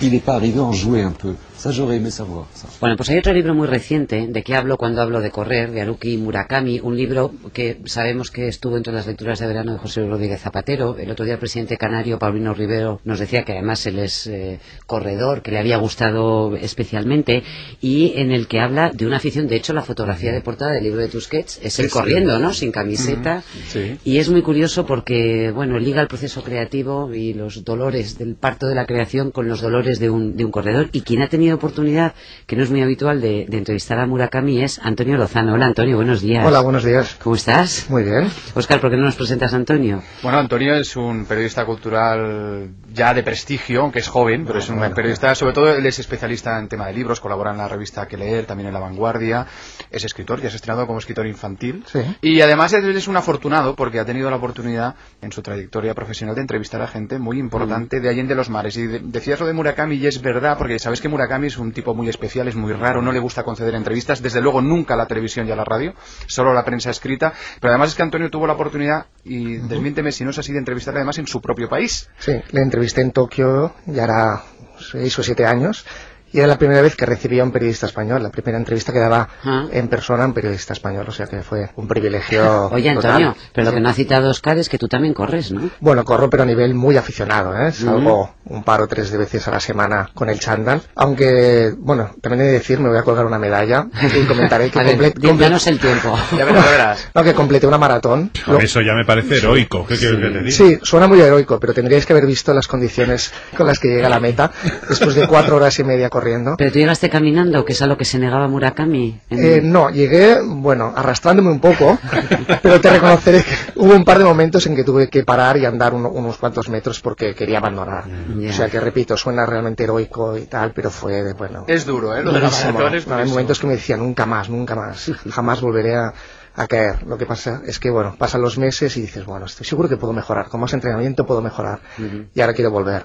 Bueno, 2.81 2.97
pues 2.97 3.09
hay 3.11 3.19
otro 3.19 3.33
libro 3.33 3.55
muy 3.55 3.69
reciente 3.69 4.27
de 4.27 4.43
que 4.43 4.57
hablo 4.57 4.77
cuando 4.77 5.01
hablo 5.01 5.21
de 5.21 5.31
correr, 5.31 5.71
de 5.71 5.83
Haruki 5.83 6.17
Murakami, 6.17 6.81
un 6.81 6.97
libro 6.97 7.33
que 7.53 7.79
sabemos 7.85 8.33
que 8.33 8.49
estuvo 8.49 8.77
entre 8.77 8.93
las 8.93 9.07
lecturas 9.07 9.39
de 9.39 9.47
verano 9.47 9.73
de 9.73 9.79
José 9.79 10.05
Rodríguez 10.05 10.41
Zapatero. 10.41 10.97
El 10.99 11.11
otro 11.13 11.25
día 11.25 11.35
el 11.35 11.41
presidente 11.41 11.77
canario, 11.77 12.19
Paulino 12.19 12.53
Rivero, 12.53 13.01
nos 13.05 13.21
decía 13.21 13.45
que 13.45 13.53
además 13.53 13.87
él 13.87 14.01
es 14.01 14.27
eh, 14.27 14.59
corredor, 14.87 15.43
que 15.43 15.53
le 15.53 15.59
había 15.59 15.77
gustado 15.77 16.57
especialmente, 16.57 17.45
y 17.81 18.15
en 18.17 18.33
el 18.33 18.49
que 18.49 18.59
habla 18.59 18.91
de 18.91 19.07
una 19.07 19.19
afición. 19.19 19.47
De 19.47 19.55
hecho, 19.55 19.73
la 19.73 19.83
fotografía 19.83 20.33
de 20.33 20.41
portada 20.41 20.73
del 20.73 20.83
libro 20.83 21.01
de 21.01 21.09
Tusquets 21.09 21.61
es 21.63 21.79
él 21.79 21.87
sí, 21.87 21.93
corriendo, 21.93 22.41
¿no? 22.41 22.53
Sin 22.53 22.73
camiseta. 22.73 23.37
Mm 23.37 23.39
-hmm. 23.39 23.67
sí. 23.69 23.99
Y 24.05 24.19
es 24.19 24.29
muy 24.29 24.43
curioso 24.43 24.85
porque, 24.85 25.53
bueno, 25.53 25.79
liga 25.93 26.01
el 26.01 26.09
proceso 26.09 26.43
creativo 26.43 27.13
y 27.13 27.35
los 27.35 27.65
dolores 27.65 28.17
del 28.17 28.35
parto 28.35 28.67
de 28.67 28.75
la 28.75 28.87
creación 28.87 29.31
con 29.31 29.47
los 29.47 29.61
dolores 29.61 29.99
de 29.99 30.09
un, 30.09 30.39
de 30.39 30.47
un 30.47 30.51
corredor. 30.51 30.89
Y 30.93 31.03
quien 31.03 31.21
ha 31.21 31.29
tenido 31.29 31.55
oportunidad, 31.57 32.15
que 32.47 32.57
no 32.57 32.63
es 32.63 32.71
muy 32.71 32.81
habitual, 32.81 33.21
de, 33.21 33.45
de, 33.47 33.59
entrevistar 33.59 33.99
a 33.99 34.07
Murakami 34.07 34.63
es 34.63 34.79
Antonio 34.83 35.19
Lozano. 35.19 35.53
Hola 35.53 35.67
Antonio, 35.67 35.97
buenos 35.97 36.23
días. 36.23 36.47
Hola, 36.47 36.61
buenos 36.63 36.83
días. 36.83 37.19
¿Cómo 37.23 37.37
estás? 37.37 37.91
Muy 37.91 38.05
bien. 38.05 38.31
Oscar, 38.55 38.81
¿por 38.81 38.91
qué 38.91 38.97
no 38.97 39.05
nos 39.05 39.17
presentas 39.17 39.53
a 39.53 39.57
Antonio? 39.57 40.03
Bueno, 40.23 40.39
Antonio 40.39 40.75
es 40.77 40.97
un 40.97 41.27
periodista 41.27 41.67
cultural 41.67 42.71
ya 42.95 43.13
de 43.13 43.23
prestigio, 43.23 43.83
aunque 43.83 43.99
es 43.99 44.09
joven, 44.09 44.47
pero 44.47 44.61
es 44.61 44.71
un 44.71 44.79
bueno, 44.79 44.95
periodista, 44.95 45.35
sobre 45.35 45.53
todo 45.53 45.75
él 45.75 45.85
es 45.85 45.99
especialista 45.99 46.59
en 46.59 46.69
tema 46.69 46.87
de 46.87 46.95
libros, 46.95 47.21
colabora 47.21 47.51
en 47.51 47.59
la 47.59 47.69
revista 47.69 48.09
Que 48.09 48.17
Leer, 48.17 48.47
también 48.47 48.69
en 48.69 48.73
La 48.73 48.81
Vanguardia, 48.81 49.47
es 49.91 50.05
escritor, 50.05 50.41
ya 50.41 50.49
se 50.49 50.55
ha 50.55 50.57
estrenado 50.57 50.87
como 50.87 51.01
escritor 51.01 51.27
infantil. 51.27 51.85
Sí. 51.87 52.01
Y 52.23 52.41
además 52.41 52.73
él 52.73 52.97
es 52.97 53.09
un 53.09 53.19
afortunado 53.19 53.77
porque 53.77 54.01
ha 54.01 54.07
tenido 54.07 54.31
la 54.31 54.37
oportunidad 54.37 54.95
en 55.21 55.33
su 55.33 55.43
trayectoria 55.43 55.82
profesional 55.91 56.35
de 56.35 56.41
entrevistar 56.41 56.81
a 56.81 56.87
gente 56.87 57.19
muy 57.19 57.39
importante 57.39 57.99
mm. 57.99 58.03
de 58.03 58.09
Allende 58.09 58.35
los 58.35 58.49
Mares. 58.49 58.77
Y 58.77 58.87
de, 58.87 59.01
decías 59.01 59.41
lo 59.41 59.47
de 59.47 59.53
Murakami 59.53 59.97
y 59.97 60.07
es 60.07 60.23
verdad, 60.23 60.57
porque 60.57 60.79
sabes 60.79 61.01
que 61.01 61.09
Murakami 61.09 61.49
es 61.49 61.59
un 61.59 61.73
tipo 61.73 61.95
muy 61.95 62.09
especial, 62.09 62.49
es 62.49 62.55
muy 62.55 62.73
raro, 62.73 63.03
no 63.03 63.13
le 63.13 63.19
gusta 63.19 63.43
conceder 63.43 63.75
entrevistas, 63.75 64.23
desde 64.23 64.41
luego 64.41 64.61
nunca 64.61 64.97
la 64.97 65.07
televisión 65.07 65.49
y 65.49 65.51
a 65.51 65.57
la 65.57 65.65
radio, 65.65 65.95
solo 66.27 66.55
la 66.55 66.65
prensa 66.65 66.91
escrita, 66.91 67.33
pero 67.61 67.73
además 67.73 67.91
es 67.91 67.95
que 67.97 68.03
Antonio 68.03 68.31
tuvo 68.31 68.47
la 68.47 68.55
oportunidad, 68.55 69.07
y 69.25 69.59
uh 69.59 69.63
-huh. 69.63 69.69
desmiénteme 69.69 70.13
si 70.13 70.25
no 70.25 70.31
es 70.31 70.39
así, 70.39 70.53
de 70.53 70.59
entrevistarle 70.59 71.01
además 71.01 71.19
en 71.19 71.27
su 71.27 71.41
propio 71.41 71.69
país. 71.69 72.09
Sí, 72.19 72.33
le 72.53 72.61
entrevisté 72.61 73.01
en 73.01 73.11
Tokio, 73.11 73.75
ya 73.87 74.05
era 74.05 74.43
seis 74.79 75.19
o 75.19 75.23
siete 75.23 75.47
años, 75.47 75.85
y 76.33 76.39
era 76.39 76.47
la 76.47 76.59
primera 76.59 76.81
vez 76.81 76.97
que 76.97 77.07
recibía 77.07 77.43
a 77.43 77.45
un 77.45 77.53
periodista 77.53 77.87
español, 77.87 78.23
la 78.23 78.31
primera 78.31 78.59
entrevista 78.59 78.93
que 78.93 78.99
daba 78.99 79.29
¿Ah? 79.45 79.67
en 79.71 79.89
persona 79.89 80.25
a 80.25 80.27
un 80.27 80.33
periodista 80.33 80.73
español, 80.73 81.05
o 81.09 81.13
sea 81.13 81.27
que 81.27 81.43
fue 81.43 81.69
un 81.77 81.87
privilegio. 81.87 82.69
Oye, 82.73 82.91
Antonio, 82.91 83.29
total. 83.29 83.51
pero 83.53 83.65
lo 83.67 83.75
que 83.75 83.81
no 83.81 83.89
ha 83.89 83.93
citado 83.93 84.31
Oscar 84.31 84.59
es 84.59 84.69
que 84.69 84.79
tú 84.79 84.89
también 84.89 85.15
corres, 85.15 85.53
¿no? 85.53 85.71
Bueno, 85.81 86.05
corro, 86.05 86.31
pero 86.31 86.43
a 86.43 86.47
nivel 86.47 86.75
muy 86.75 86.97
aficionado, 86.97 87.57
¿eh? 87.57 87.73
Salgo 87.73 88.35
mm. 88.45 88.55
un 88.55 88.65
par 88.65 88.81
o 88.81 88.89
tres 88.89 89.11
de 89.11 89.19
veces 89.19 89.47
a 89.49 89.51
la 89.51 89.61
semana 89.61 90.11
con 90.15 90.31
el 90.31 90.41
chándal, 90.41 90.83
aunque, 90.95 91.75
bueno, 91.77 92.11
también 92.21 92.43
he 92.43 92.47
de 92.47 92.53
decir, 92.53 92.81
me 92.81 92.89
voy 92.89 92.99
a 92.99 93.03
colgar 93.03 93.27
una 93.27 93.39
medalla 93.39 93.87
y 94.17 94.25
comentaré 94.27 94.71
que 94.71 94.83
completé. 94.83 95.71
el 95.71 95.79
tiempo. 95.79 96.19
ya 96.37 96.45
verás, 96.45 96.65
ya 96.65 96.71
verás. 96.71 97.09
No, 97.15 97.23
que 97.23 97.35
completé 97.35 97.67
una 97.67 97.79
maratón. 97.79 98.31
Lo... 98.47 98.59
Eso 98.59 98.81
ya 98.81 98.95
me 98.95 99.05
parece 99.05 99.37
heroico, 99.37 99.87
¿qué 99.87 99.97
quieres 99.97 100.19
que 100.19 100.31
te 100.31 100.39
diga? 100.39 100.51
Sí, 100.51 100.79
suena 100.83 101.07
muy 101.07 101.21
heroico, 101.21 101.61
pero 101.61 101.75
tendríais 101.75 102.07
que 102.07 102.13
haber 102.13 102.27
visto 102.27 102.55
las 102.55 102.67
condiciones 102.67 103.33
con 103.57 103.67
las 103.67 103.79
que 103.79 103.89
llega 103.89 104.07
a 104.07 104.11
la 104.11 104.21
meta, 104.21 104.51
después 104.89 105.15
de 105.15 105.27
cuatro 105.27 105.57
horas 105.57 105.79
y 105.79 105.85
media 105.85 106.09
corriendo. 106.09 106.22
Pero 106.57 106.73
tú 106.73 106.79
llegaste 106.79 107.11
caminando, 107.11 107.65
que 107.65 107.73
es 107.73 107.83
a 107.83 107.87
lo 107.87 107.97
que 107.97 108.05
se 108.05 108.19
negaba 108.19 108.49
Murakami? 108.49 109.21
En... 109.31 109.45
Eh, 109.45 109.61
no, 109.63 109.91
llegué, 109.91 110.41
bueno, 110.43 110.93
arrastrándome 110.95 111.51
un 111.51 111.61
poco, 111.61 111.99
pero 112.63 112.81
te 112.81 112.91
reconoceré 112.91 113.43
que 113.43 113.55
hubo 113.77 113.95
un 113.95 114.05
par 114.05 114.19
de 114.19 114.25
momentos 114.25 114.67
en 114.67 114.77
que 114.77 114.85
tuve 114.85 115.09
que 115.09 115.25
parar 115.25 115.57
y 115.57 115.65
andar 115.65 115.95
uno, 115.95 116.09
unos 116.09 116.37
cuantos 116.37 116.69
metros 116.69 117.01
porque 117.01 117.35
quería 117.35 117.59
abandonar. 117.59 118.05
Yeah. 118.39 118.51
O 118.51 118.53
sea 118.53 118.69
que, 118.69 118.81
repito, 118.81 119.17
suena 119.17 119.47
realmente 119.47 119.85
heroico 119.85 120.37
y 120.37 120.47
tal, 120.47 120.73
pero 120.73 120.91
fue, 120.91 121.23
de, 121.23 121.33
bueno... 121.35 121.65
Es 121.67 121.87
duro, 121.87 122.17
¿eh? 122.17 122.23
Lo 122.23 122.33
de 122.33 122.47
es 122.47 123.07
no, 123.07 123.17
Hay 123.17 123.29
momentos 123.29 123.59
que 123.59 123.67
me 123.67 123.75
decían, 123.75 124.01
nunca 124.01 124.27
más, 124.27 124.49
nunca 124.49 124.75
más, 124.75 125.11
jamás 125.31 125.61
volveré 125.61 125.97
a 125.97 126.13
a 126.55 126.67
caer. 126.67 127.07
Lo 127.07 127.17
que 127.17 127.27
pasa 127.27 127.63
es 127.67 127.79
que, 127.79 127.91
bueno, 127.91 128.15
pasan 128.19 128.43
los 128.43 128.59
meses 128.59 128.97
y 128.97 129.03
dices, 129.03 129.25
bueno, 129.25 129.47
estoy 129.47 129.67
seguro 129.67 129.89
que 129.89 129.97
puedo 129.97 130.13
mejorar. 130.13 130.49
Con 130.49 130.61
más 130.61 130.73
entrenamiento 130.73 131.27
puedo 131.27 131.41
mejorar. 131.41 131.81
Uh 131.99 132.03
-huh. 132.03 132.27
Y 132.35 132.41
ahora 132.41 132.53
quiero 132.53 132.71
volver. 132.71 133.05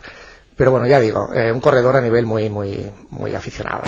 Pero 0.58 0.72
bueno, 0.72 0.88
ya 0.88 1.00
digo, 1.00 1.30
eh, 1.36 1.52
un 1.52 1.62
corredor 1.62 1.96
a 1.98 2.02
nivel 2.02 2.26
muy, 2.26 2.50
muy, 2.50 2.92
muy 3.12 3.36
aficionado. 3.36 3.84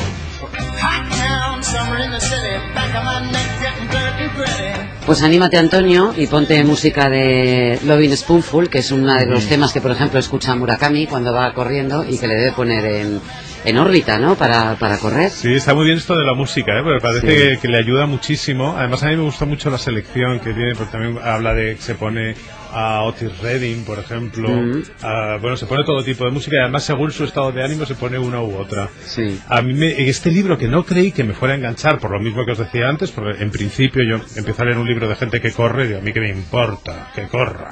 Pues 5.08 5.24
anímate 5.24 5.58
Antonio 5.58 6.14
y 6.16 6.28
ponte 6.28 6.64
música 6.64 7.10
de 7.10 7.80
Loving 7.84 8.16
Spoonful, 8.16 8.70
que 8.70 8.78
es 8.78 8.92
uno 8.92 9.16
de 9.16 9.26
los 9.26 9.48
temas 9.48 9.74
que 9.74 9.82
por 9.82 9.90
ejemplo 9.90 10.20
escucha 10.20 10.54
Murakami 10.54 11.08
cuando 11.08 11.34
va 11.34 11.52
corriendo 11.56 12.06
y 12.08 12.20
que 12.20 12.28
le 12.28 12.36
debe 12.36 12.52
poner 12.52 12.86
en, 12.86 13.20
en 13.66 13.78
órbita, 13.80 14.20
¿no? 14.20 14.36
Para, 14.36 14.76
para 14.76 15.00
correr. 15.00 15.32
Sí, 15.32 15.56
está 15.56 15.74
muy 15.74 15.86
bien 15.86 15.98
esto 15.98 16.16
de 16.16 16.24
la 16.24 16.36
música, 16.36 16.78
¿eh? 16.78 16.84
Porque 16.84 17.02
parece 17.02 17.22
sí. 17.22 17.28
que, 17.28 17.60
que, 17.60 17.68
le 17.68 17.80
ayuda 17.80 18.06
muchísimo. 18.06 18.76
Además 18.78 19.02
a 19.02 19.08
mí 19.08 19.16
me 19.16 19.24
gusta 19.24 19.46
mucho 19.46 19.72
la 19.72 19.80
selección 19.80 20.40
que 20.40 20.54
tiene, 20.54 20.76
porque 20.76 20.92
también 20.92 21.18
habla 21.24 21.56
de 21.56 21.78
que 21.78 21.82
se 21.82 21.96
pone 21.96 22.36
a 22.72 23.02
Otis 23.04 23.38
Redding, 23.40 23.84
por 23.86 24.00
ejemplo. 24.00 24.50
Mm. 24.50 24.84
a- 25.02 25.38
bueno, 25.42 25.58
se 25.58 25.66
pone 25.66 25.84
todo 25.84 26.04
tipo 26.04 26.26
de 26.26 26.32
música 26.32 26.58
y 26.58 26.60
además 26.60 26.84
según 26.84 27.12
su 27.12 27.24
estado 27.24 27.52
de 27.52 27.64
ánimo 27.64 27.86
se 27.86 27.96
pone 27.96 28.18
una 28.20 28.42
u 28.42 28.56
otra. 28.58 28.90
Sí. 29.06 29.40
A 29.48 29.62
mí 29.62 29.74
me- 29.74 30.08
este 30.10 30.32
libro 30.32 30.58
que 30.58 30.68
no 30.68 30.84
creí 30.86 31.12
que 31.12 31.24
me 31.24 31.34
fuera 31.34 31.54
a 31.54 31.58
enganchar, 31.58 32.00
por 32.00 32.12
lo 32.12 32.20
mismo 32.20 32.46
que 32.46 32.52
os 32.52 32.58
decía 32.58 32.88
antes, 32.90 33.12
porque 33.12 33.42
en 33.44 33.52
principio 33.52 34.04
yo 34.04 34.24
empecé 34.36 34.62
a 34.62 34.66
leer 34.66 34.78
un 34.78 34.88
libro 34.88 35.08
de 35.08 35.16
gente 35.16 35.42
que 35.42 35.52
corre 35.52 35.86
y 35.86 35.88
digo, 35.88 36.00
a 36.00 36.02
mí 36.04 36.14
que 36.14 36.20
me 36.22 36.30
importa, 36.30 37.12
que 37.16 37.24
corra. 37.28 37.70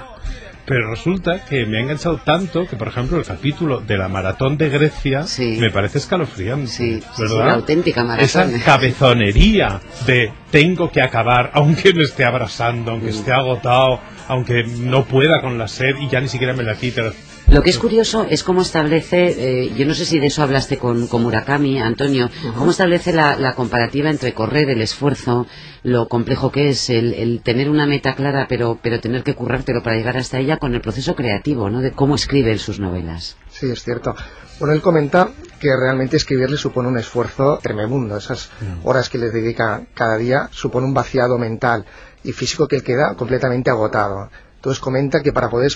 Pero 0.68 0.90
resulta 0.92 1.46
que 1.46 1.66
me 1.66 1.78
ha 1.78 1.82
enganchado 1.82 2.18
tanto 2.18 2.68
que, 2.68 2.76
por 2.76 2.90
ejemplo, 2.90 3.18
el 3.18 3.24
capítulo 3.26 3.80
de 3.80 3.98
la 3.98 4.10
maratón 4.10 4.58
de 4.58 4.68
Grecia 4.70 5.24
Sí. 5.24 5.58
me 5.62 5.72
parece 5.72 5.98
escalofriante. 6.00 6.68
Sí, 6.68 7.02
¿verdad? 7.18 7.46
la 7.48 7.54
auténtica 7.54 8.04
maratón. 8.04 8.26
Esa 8.26 8.66
cabezonería 8.66 9.80
de 10.06 10.32
tengo 10.52 10.92
que 10.92 11.02
acabar, 11.02 11.52
aunque 11.54 11.94
me 11.94 12.04
esté 12.04 12.26
abrasando, 12.26 12.92
Mm. 12.92 12.94
aunque 12.96 13.10
esté 13.12 13.32
agotado, 13.32 14.02
aunque 14.28 14.66
no 14.66 15.06
pueda 15.06 15.40
con 15.42 15.58
la 15.58 15.70
sed 15.70 15.96
y 16.02 16.10
ya 16.10 16.20
ni 16.20 16.28
siquiera 16.28 16.54
me 16.54 16.64
la 16.64 16.76
quite. 16.76 17.02
Lo 17.50 17.64
que 17.64 17.70
es 17.70 17.78
curioso 17.78 18.26
es 18.30 18.44
cómo 18.44 18.62
establece, 18.62 19.64
eh, 19.64 19.74
yo 19.76 19.86
no 19.86 19.94
sé 19.94 20.04
si 20.04 20.20
de 20.20 20.28
eso 20.28 20.44
hablaste 20.44 20.78
con, 20.78 21.08
con 21.08 21.24
Murakami, 21.24 21.80
Antonio, 21.80 22.30
cómo 22.58 22.72
establece 22.72 23.14
la, 23.14 23.38
la 23.38 23.54
comparativa 23.54 24.10
entre 24.10 24.34
correr, 24.34 24.70
el 24.70 24.82
esfuerzo, 24.82 25.48
lo 25.84 26.10
complejo 26.10 26.52
que 26.52 26.68
es 26.70 26.90
el, 26.90 27.14
el 27.14 27.42
tener 27.42 27.70
una 27.70 27.86
meta 27.86 28.16
clara, 28.16 28.48
pero, 28.50 28.78
pero 28.82 29.00
tener 29.00 29.24
que 29.24 29.34
currártelo 29.34 29.82
para 29.82 29.96
llegar 29.96 30.18
hasta 30.18 30.40
ella 30.40 30.58
con 30.58 30.76
el 30.76 30.82
proceso 30.82 31.16
creativo, 31.16 31.70
¿no? 31.70 31.80
De 31.80 31.92
cómo 31.92 32.16
escribe 32.16 32.52
él 32.52 32.60
sus 32.60 32.82
novelas. 32.82 33.38
Sí, 33.50 33.72
es 33.72 33.82
cierto. 33.82 34.14
Bueno, 34.60 34.74
él 34.74 34.82
comenta 34.82 35.30
que 35.60 35.70
realmente 35.76 36.18
escribirle 36.18 36.58
supone 36.58 36.90
un 36.90 36.98
esfuerzo 36.98 37.60
tremendo. 37.62 38.18
Esas 38.18 38.50
horas 38.84 39.08
que 39.08 39.18
le 39.18 39.30
dedica 39.30 39.84
cada 39.94 40.18
día 40.18 40.50
supone 40.52 40.86
un 40.86 40.94
vaciado 40.94 41.38
mental 41.38 41.86
y 42.24 42.34
físico 42.34 42.68
que 42.68 42.76
él 42.76 42.84
queda 42.84 43.16
completamente 43.16 43.70
agotado. 43.70 44.30
Entonces 44.68 44.84
comenta 44.84 45.24
que 45.24 45.32
para 45.32 45.50
poder 45.50 45.72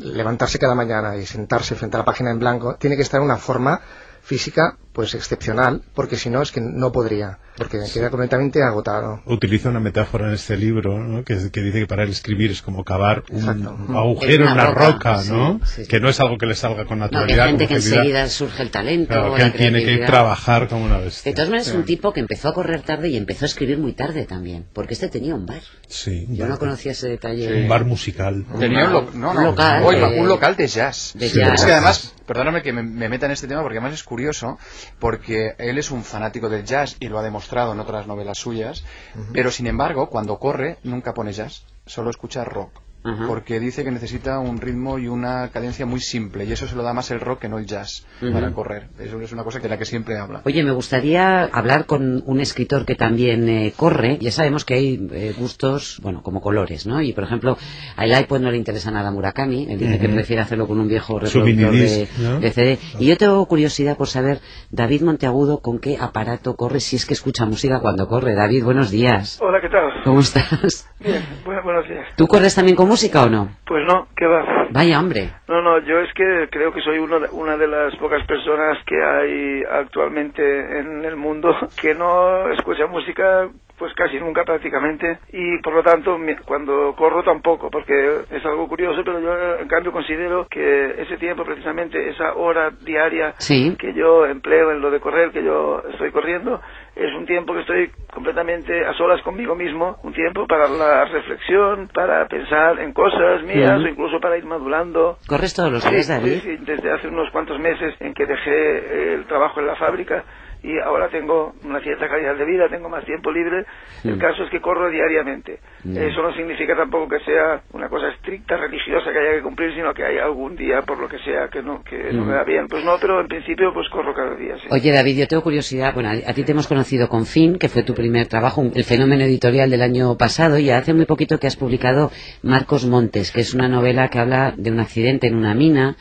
levantarse 0.00 0.58
cada 0.58 0.74
mañana 0.74 1.14
y 1.14 1.26
sentarse 1.26 1.74
frente 1.74 1.98
a 1.98 2.00
la 2.00 2.06
página 2.06 2.30
en 2.30 2.38
blanco 2.38 2.76
tiene 2.76 2.96
que 2.96 3.02
estar 3.02 3.20
en 3.20 3.26
una 3.26 3.36
forma 3.36 3.82
física 4.22 4.78
pues 5.00 5.14
excepcional 5.14 5.80
porque 5.94 6.16
si 6.16 6.28
no 6.28 6.42
es 6.42 6.52
que 6.52 6.60
no 6.60 6.92
podría 6.92 7.38
porque 7.56 7.78
queda 7.92 8.10
completamente 8.10 8.62
agotado. 8.62 9.20
Utiliza 9.26 9.68
una 9.70 9.80
metáfora 9.80 10.28
en 10.28 10.34
este 10.34 10.56
libro 10.58 10.98
¿no? 10.98 11.24
que, 11.24 11.50
que 11.50 11.60
dice 11.62 11.78
que 11.80 11.86
para 11.86 12.02
él 12.04 12.10
escribir 12.10 12.50
es 12.50 12.60
como 12.62 12.84
cavar 12.84 13.22
un 13.30 13.38
Exacto. 13.40 13.76
agujero 13.98 14.44
En 14.46 14.52
una 14.52 14.52
una 14.52 14.66
roca, 14.66 14.92
roca, 14.92 15.18
sí, 15.22 15.30
¿no? 15.32 15.60
sí, 15.64 15.82
sí. 15.84 15.88
Que 15.88 16.00
no 16.00 16.08
es 16.10 16.20
algo 16.20 16.36
que 16.38 16.44
le 16.46 16.54
salga 16.54 16.84
con 16.84 16.98
No, 16.98 17.08
que 17.08 17.16
hay 17.16 17.22
naturalidad. 17.22 17.46
gente 17.46 17.66
que 17.66 17.74
enseguida 17.76 18.28
surge 18.28 18.62
el 18.62 18.70
talento, 18.70 19.08
Claro, 19.14 19.34
que 19.34 19.40
la 19.40 19.46
él 19.46 19.52
tiene 19.54 19.84
que 19.84 19.98
trabajar 20.04 20.68
como 20.68 20.84
una 20.84 20.98
bestia. 20.98 21.30
De 21.32 21.34
todas 21.36 21.48
maneras, 21.50 21.68
es 21.68 21.74
un 21.74 21.84
tipo 21.84 22.12
que 22.12 22.20
empezó 22.20 22.48
a 22.48 22.54
correr 22.54 22.82
tarde 22.82 23.08
y 23.08 23.16
empezó 23.16 23.44
a 23.44 23.48
escribir 23.48 23.78
muy 23.78 23.92
tarde 23.94 24.24
también, 24.26 24.66
porque 24.74 24.92
este 24.94 25.08
tenía 25.08 25.34
un 25.34 25.46
bar. 25.46 25.60
Sí, 25.88 26.26
Yo 26.30 26.46
no 26.46 26.58
conocía 26.58 26.92
ese 26.92 27.08
detalle. 27.08 27.62
un 27.62 27.68
bar 27.68 27.84
musical. 27.86 28.44
Tenía 28.58 28.84
un, 28.86 28.92
lo- 28.92 29.10
no, 29.12 29.30
Un 29.30 29.36
no, 29.36 29.42
local, 29.44 29.82
Oye, 29.84 29.98
eh, 30.16 30.20
un 30.20 30.28
local 30.28 30.56
de 30.56 30.66
jazz. 30.66 31.12
de 31.14 31.26
Es 31.26 31.34
jazz. 31.34 31.64
que 31.64 31.72
además, 31.72 32.14
perdóname 32.26 32.62
que 32.62 32.72
me, 32.72 32.82
me 32.82 33.08
meta 33.08 33.26
en 33.26 33.32
este 33.32 33.46
tema 33.48 33.60
porque 33.62 33.78
además 33.78 33.94
es 33.94 34.02
curioso, 34.04 34.58
porque 34.98 35.54
él 35.58 35.78
es 35.78 35.90
un 35.90 36.04
fanático 36.04 36.48
del 36.48 36.64
jazz 36.64 36.96
y 37.00 37.08
lo 37.08 37.18
ha 37.18 37.22
demostrado 37.22 37.72
en 37.72 37.80
otras 37.80 38.06
novelas 38.06 38.38
suyas, 38.38 38.84
pero 39.32 39.50
sin 39.50 39.66
embargo, 39.66 40.10
cuando 40.10 40.38
corre, 40.38 40.78
nunca 40.82 41.14
pone 41.14 41.32
jazz, 41.32 41.64
solo 41.86 42.10
escucha 42.10 42.44
rock. 42.44 42.80
Ajá. 43.02 43.26
Porque 43.26 43.58
dice 43.60 43.82
que 43.82 43.90
necesita 43.90 44.38
un 44.40 44.60
ritmo 44.60 44.98
y 44.98 45.08
una 45.08 45.48
cadencia 45.48 45.86
muy 45.86 46.00
simple, 46.00 46.44
y 46.44 46.52
eso 46.52 46.66
se 46.68 46.76
lo 46.76 46.82
da 46.82 46.92
más 46.92 47.10
el 47.10 47.18
rock 47.20 47.40
que 47.40 47.48
no 47.48 47.58
el 47.58 47.64
jazz 47.64 48.04
Ujú. 48.20 48.32
para 48.32 48.50
correr. 48.52 48.88
Eso 48.98 49.18
es 49.22 49.32
una 49.32 49.42
cosa 49.42 49.58
de 49.58 49.68
la 49.70 49.78
que 49.78 49.86
siempre 49.86 50.18
habla. 50.18 50.42
Oye, 50.44 50.62
me 50.62 50.72
gustaría 50.72 51.44
hablar 51.44 51.86
con 51.86 52.22
un 52.26 52.40
escritor 52.40 52.84
que 52.84 52.96
también 52.96 53.48
eh, 53.48 53.72
corre. 53.74 54.18
Ya 54.20 54.30
sabemos 54.30 54.66
que 54.66 54.74
hay 54.74 55.08
eh, 55.12 55.34
gustos, 55.38 55.98
bueno, 56.02 56.22
como 56.22 56.42
colores, 56.42 56.86
¿no? 56.86 57.00
Y 57.00 57.14
por 57.14 57.24
ejemplo, 57.24 57.56
a 57.96 58.04
el 58.04 58.12
iPod 58.20 58.40
no 58.40 58.50
le 58.50 58.58
interesa 58.58 58.90
nada 58.90 59.08
a 59.08 59.12
Murakami. 59.12 59.66
Él 59.70 59.78
dice 59.78 59.98
que 59.98 60.06
Ujú. 60.06 60.14
prefiere 60.16 60.42
hacerlo 60.42 60.66
con 60.68 60.78
un 60.78 60.86
viejo 60.88 61.18
reproductor 61.18 61.72
de, 61.72 62.08
¿no? 62.18 62.38
de 62.40 62.50
CD. 62.50 62.78
Y 62.98 63.06
yo 63.06 63.16
tengo 63.16 63.46
curiosidad 63.46 63.96
por 63.96 64.08
saber, 64.08 64.40
David 64.70 65.00
Monteagudo, 65.02 65.60
con 65.60 65.78
qué 65.78 65.96
aparato 65.98 66.54
corre, 66.54 66.80
si 66.80 66.96
es 66.96 67.06
que 67.06 67.14
escucha 67.14 67.46
música 67.46 67.80
cuando 67.80 68.06
corre. 68.08 68.34
David, 68.34 68.62
buenos 68.62 68.90
días. 68.90 69.38
Hola, 69.40 69.58
¿qué 69.62 69.70
tal? 69.70 70.02
¿Cómo 70.04 70.20
estás? 70.20 70.86
Bien, 71.00 71.24
bu- 71.46 71.62
buenos 71.64 71.88
días. 71.88 72.06
¿Tú 72.16 72.26
corres 72.26 72.54
también 72.54 72.76
con 72.76 72.89
música 72.90 73.24
o 73.24 73.28
no? 73.30 73.48
Pues 73.66 73.84
no, 73.86 74.08
¿qué 74.16 74.26
va? 74.26 74.66
Vaya, 74.70 74.98
hombre. 74.98 75.30
No, 75.48 75.62
no, 75.62 75.78
yo 75.78 76.00
es 76.00 76.12
que 76.14 76.48
creo 76.50 76.72
que 76.72 76.80
soy 76.80 76.98
uno 76.98 77.20
de- 77.20 77.28
una 77.30 77.56
de 77.56 77.66
las 77.68 77.94
pocas 77.96 78.24
personas 78.26 78.78
que 78.84 78.96
hay 79.02 79.62
actualmente 79.70 80.42
en 80.80 81.04
el 81.04 81.16
mundo 81.16 81.56
que 81.80 81.94
no 81.94 82.50
escucha 82.52 82.86
música 82.86 83.48
pues 83.78 83.94
casi 83.94 84.18
nunca 84.20 84.44
prácticamente 84.44 85.20
y 85.32 85.56
por 85.62 85.72
lo 85.72 85.82
tanto 85.82 86.18
cuando 86.44 86.94
corro 86.96 87.22
tampoco 87.22 87.70
porque 87.70 87.94
es 88.30 88.44
algo 88.44 88.68
curioso 88.68 89.00
pero 89.02 89.20
yo 89.20 89.56
en 89.58 89.68
cambio 89.68 89.90
considero 89.90 90.46
que 90.50 90.96
ese 91.00 91.16
tiempo 91.16 91.44
precisamente 91.44 92.10
esa 92.10 92.34
hora 92.34 92.70
diaria 92.82 93.34
Sí. 93.38 93.74
que 93.78 93.94
yo 93.94 94.26
empleo 94.26 94.70
en 94.72 94.82
lo 94.82 94.90
de 94.90 95.00
correr 95.00 95.30
que 95.30 95.42
yo 95.42 95.82
estoy 95.92 96.10
corriendo 96.10 96.60
es 97.00 97.14
un 97.14 97.24
tiempo 97.24 97.54
que 97.54 97.60
estoy 97.60 97.90
completamente 98.12 98.84
a 98.84 98.92
solas 98.92 99.22
conmigo 99.22 99.54
mismo 99.54 99.96
un 100.02 100.12
tiempo 100.12 100.46
para 100.46 100.68
la 100.68 101.06
reflexión 101.06 101.88
para 101.94 102.26
pensar 102.28 102.78
en 102.80 102.92
cosas 102.92 103.42
mías 103.42 103.80
o 103.82 103.88
incluso 103.88 104.20
para 104.20 104.36
ir 104.36 104.44
madurando. 104.44 105.16
¿Corres 105.26 105.54
todos 105.54 105.72
los 105.72 105.82
Sí, 105.82 105.90
días, 105.90 106.08
David? 106.08 106.34
sí, 106.34 106.40
sí, 106.40 106.56
desde 106.64 106.92
hace 106.92 107.08
unos 107.08 107.30
cuantos 107.30 107.58
meses 107.58 107.94
en 108.00 108.12
que 108.12 108.26
dejé 108.26 109.14
el 109.14 109.24
trabajo 109.26 109.60
en 109.60 109.66
la 109.66 109.76
fábrica 109.76 110.24
y 110.62 110.78
ahora 110.78 111.08
tengo 111.08 111.54
una 111.64 111.80
cierta 111.80 112.08
calidad 112.08 112.36
de 112.36 112.44
vida, 112.44 112.68
tengo 112.68 112.88
más 112.88 113.04
tiempo 113.04 113.30
libre. 113.32 113.64
El 114.04 114.16
Mm. 114.16 114.18
caso 114.18 114.44
es 114.44 114.50
que 114.50 114.60
corro 114.60 114.90
diariamente. 114.90 115.58
Mm. 115.84 115.96
Eso 115.96 116.22
no 116.22 116.34
significa 116.34 116.76
tampoco 116.76 117.08
que 117.08 117.20
sea 117.24 117.62
una 117.72 117.88
cosa 117.88 118.08
estricta, 118.08 118.56
religiosa 118.56 119.10
que 119.12 119.18
haya 119.18 119.36
que 119.36 119.42
cumplir, 119.42 119.74
sino 119.74 119.94
que 119.94 120.04
hay 120.04 120.18
algún 120.18 120.56
día, 120.56 120.82
por 120.82 120.98
lo 120.98 121.08
que 121.08 121.18
sea, 121.20 121.48
que 121.48 121.62
no, 121.62 121.82
que 121.82 122.12
no 122.12 122.24
Mm. 122.24 122.28
me 122.28 122.34
da 122.34 122.44
bien. 122.44 122.68
Pues 122.68 122.84
no, 122.84 122.96
pero 123.00 123.20
en 123.20 123.28
principio 123.28 123.72
pues 123.72 123.88
corro 123.88 124.12
cada 124.14 124.34
día, 124.36 124.56
sí. 124.58 124.68
Oye, 124.70 124.92
David, 124.92 125.18
yo 125.20 125.26
tengo 125.28 125.42
curiosidad. 125.42 125.94
Bueno, 125.94 126.10
a, 126.10 126.32
ti 126.34 126.44
te 126.44 126.52
hemos 126.52 126.66
conocido 126.68 127.08
con 127.08 127.24
Fin, 127.26 127.58
que 127.58 127.68
fue 127.68 127.82
tu 127.82 127.94
primer 127.94 128.26
trabajo, 128.26 128.62
el 128.74 128.84
fenómeno 128.84 129.24
editorial 129.24 129.70
del 129.70 129.82
año 129.82 130.16
pasado, 130.18 130.58
y 130.58 130.70
hace 130.70 130.92
muy 130.94 131.06
poquito 131.06 131.38
que 131.38 131.46
has 131.46 131.56
publicado 131.56 132.10
Marcos 132.42 132.86
Montes, 132.86 133.32
que 133.32 133.40
es 133.40 133.54
una 133.54 133.68
novela 133.68 134.08
que 134.08 134.18
habla 134.18 134.52
de 134.56 134.70
un 134.70 134.80
accidente 134.80 135.26
en 135.26 135.36
una 135.36 135.54
mina 135.54 135.96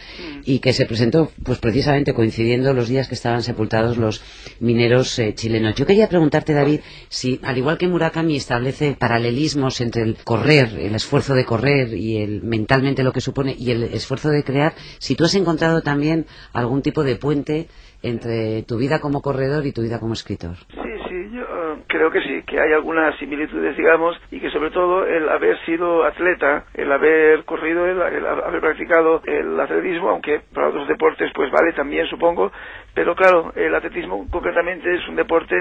y 0.46 0.60
que 0.60 0.74
se 0.74 0.86
presentó, 0.86 1.30
pues 1.46 1.60
precisamente 1.60 2.13
coincidiendo 2.13 2.74
los 2.74 2.89
días 2.89 3.08
que 3.08 3.16
estaban 3.16 3.42
sepultados 3.42 3.98
los 3.98 4.20
mineros 4.62 5.18
eh, 5.20 5.34
chilenos. 5.34 5.75
Yo 5.75 5.86
quería 5.86 6.08
preguntarte, 6.08 6.54
David, 6.54 6.82
si 7.08 7.39
al 7.44 7.58
igual 7.58 7.78
que 7.78 7.88
Murakami 7.88 8.36
establece 8.36 8.96
paralelismos 9.00 9.82
entre 9.82 10.04
el 10.04 10.18
correr, 10.24 10.68
el 10.80 10.96
esfuerzo 10.96 11.34
de 11.34 11.46
correr 11.46 11.94
y 11.94 12.22
el 12.22 12.42
mentalmente 12.44 13.04
lo 13.04 13.12
que 13.12 13.22
supone 13.22 13.56
y 13.58 13.72
el 13.72 13.84
esfuerzo 13.84 14.30
de 14.30 14.44
crear, 14.44 14.74
si 15.00 15.16
tú 15.16 15.25
has 15.25 15.36
encontrado 15.36 15.82
también 15.82 16.25
algún 16.54 16.82
tipo 16.82 17.04
de 17.04 17.16
puente 17.16 17.68
entre 18.01 18.63
tu 18.63 18.78
vida 18.78 19.00
como 19.00 19.22
corredor 19.22 19.66
y 19.66 19.74
tu 19.74 19.82
vida 19.82 20.00
como 20.00 20.13
escritor. 20.13 20.56
Sí, 20.72 20.89
sí, 21.10 21.30
yo 21.34 21.42
eh, 21.42 21.84
creo 21.88 22.12
que 22.12 22.22
sí, 22.22 22.44
que 22.48 22.60
hay 22.60 22.72
algunas 22.72 23.18
similitudes, 23.20 23.75
digamos, 23.75 24.16
y 24.32 24.39
que 24.39 24.50
sobre 24.51 24.72
todo 24.72 25.06
el 25.06 25.28
haber 25.28 25.58
sido 25.66 26.06
atleta, 26.06 26.66
el 26.75 26.92
haber 26.92 27.44
corrido, 27.44 27.86
el, 27.86 28.01
el 28.01 28.25
haber 28.25 28.62
practicado 28.62 29.22
el 29.25 29.60
atletismo, 29.60 30.10
aunque 30.10 30.42
para 30.54 30.70
otros 30.70 30.88
deportes 30.88 31.30
pues 31.36 31.51
vale 31.51 31.74
también 31.74 32.08
supongo, 32.08 32.51
pero 33.00 33.15
claro, 33.15 33.53
el 33.56 33.74
atletismo 33.74 34.27
concretamente 34.29 34.94
es 34.94 35.08
un 35.08 35.15
deporte 35.15 35.56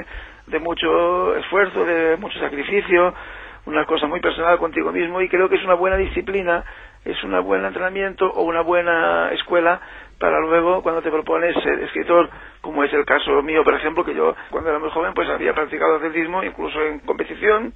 de 0.49 0.59
mucho 0.59 1.37
esfuerzo, 1.37 1.85
de 1.85 2.17
mucho 2.17 2.37
sacrificio, 2.41 3.15
una 3.65 3.85
cosa 3.85 4.09
muy 4.09 4.19
personal 4.19 4.59
contigo 4.59 4.91
mismo 4.91 5.21
y 5.21 5.29
creo 5.29 5.49
que 5.49 5.55
es 5.55 5.63
una 5.63 5.75
buena 5.75 5.97
disciplina, 5.97 6.65
es 7.05 7.23
un 7.23 7.41
buen 7.45 7.65
entrenamiento 7.65 8.29
o 8.29 8.43
una 8.43 8.63
buena 8.63 9.31
escuela 9.35 9.81
para 10.19 10.41
luego 10.41 10.83
cuando 10.83 11.01
te 11.01 11.13
propones 11.13 11.55
ser 11.63 11.79
escritor, 11.79 12.29
como 12.61 12.83
es 12.83 12.93
el 12.93 13.05
caso 13.05 13.41
mío, 13.41 13.63
por 13.63 13.75
ejemplo, 13.75 14.05
que 14.05 14.17
yo 14.17 14.35
cuando 14.51 14.71
era 14.71 14.81
muy 14.81 14.91
joven 14.91 15.15
pues 15.15 15.29
había 15.29 15.55
practicado 15.55 15.95
atletismo, 15.95 16.43
incluso 16.43 16.83
en 16.83 16.99
competición, 16.99 17.73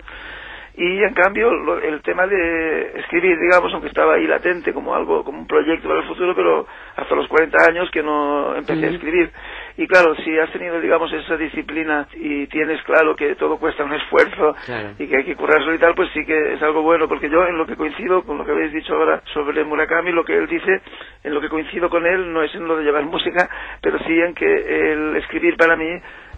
y 0.74 1.02
en 1.02 1.12
cambio 1.12 1.52
lo- 1.52 1.78
el 1.78 2.00
tema 2.02 2.26
de 2.26 2.98
escribir, 3.00 3.38
digamos, 3.38 3.72
aunque 3.74 3.88
estaba 3.88 4.14
ahí 4.14 4.26
latente 4.26 4.72
como 4.72 4.94
algo, 4.94 5.22
como 5.22 5.38
un 5.40 5.46
proyecto 5.46 5.86
para 5.88 6.00
el 6.00 6.06
futuro, 6.06 6.34
pero 6.34 6.66
hasta 6.96 7.14
los 7.14 7.28
40 7.28 7.58
años 7.68 7.90
que 7.90 8.02
no 8.02 8.54
empecé 8.56 8.86
a 8.86 8.90
escribir. 8.90 9.30
Y 9.76 9.86
claro, 9.86 10.14
si 10.16 10.38
has 10.38 10.50
tenido, 10.50 10.80
digamos, 10.80 11.12
esa 11.12 11.36
disciplina 11.36 12.06
y 12.14 12.46
tienes 12.46 12.82
claro 12.84 13.14
que 13.16 13.34
todo 13.36 13.58
cuesta 13.58 13.84
un 13.84 13.92
esfuerzo 13.92 14.54
Claro. 14.66 14.90
y 14.98 15.06
que 15.06 15.16
hay 15.16 15.24
que 15.24 15.36
currárselo 15.36 15.74
y 15.74 15.78
tal, 15.78 15.94
pues 15.94 16.08
sí 16.14 16.24
que 16.24 16.54
es 16.54 16.62
algo 16.62 16.82
bueno, 16.82 17.06
porque 17.08 17.28
yo 17.30 17.44
en 17.46 17.56
lo 17.58 17.66
que 17.66 17.76
coincido 17.76 18.22
con 18.22 18.38
lo 18.38 18.44
que 18.44 18.52
habéis 18.52 18.72
dicho 18.72 18.94
ahora 18.94 19.22
sobre 19.34 19.64
Murakami, 19.64 20.10
lo 20.12 20.24
que 20.24 20.36
él 20.36 20.46
dice, 20.46 20.80
en 21.24 21.34
lo 21.34 21.40
que 21.40 21.48
coincido 21.48 21.88
con 21.90 22.06
él 22.06 22.32
no 22.32 22.42
es 22.42 22.54
en 22.54 22.66
lo 22.66 22.76
de 22.76 22.84
llevar 22.84 23.02
música, 23.16 23.48
pero 23.82 23.98
sí 24.00 24.18
en 24.20 24.34
que 24.34 24.92
el 24.92 25.16
escribir 25.16 25.56
para 25.56 25.76
mí 25.76 25.88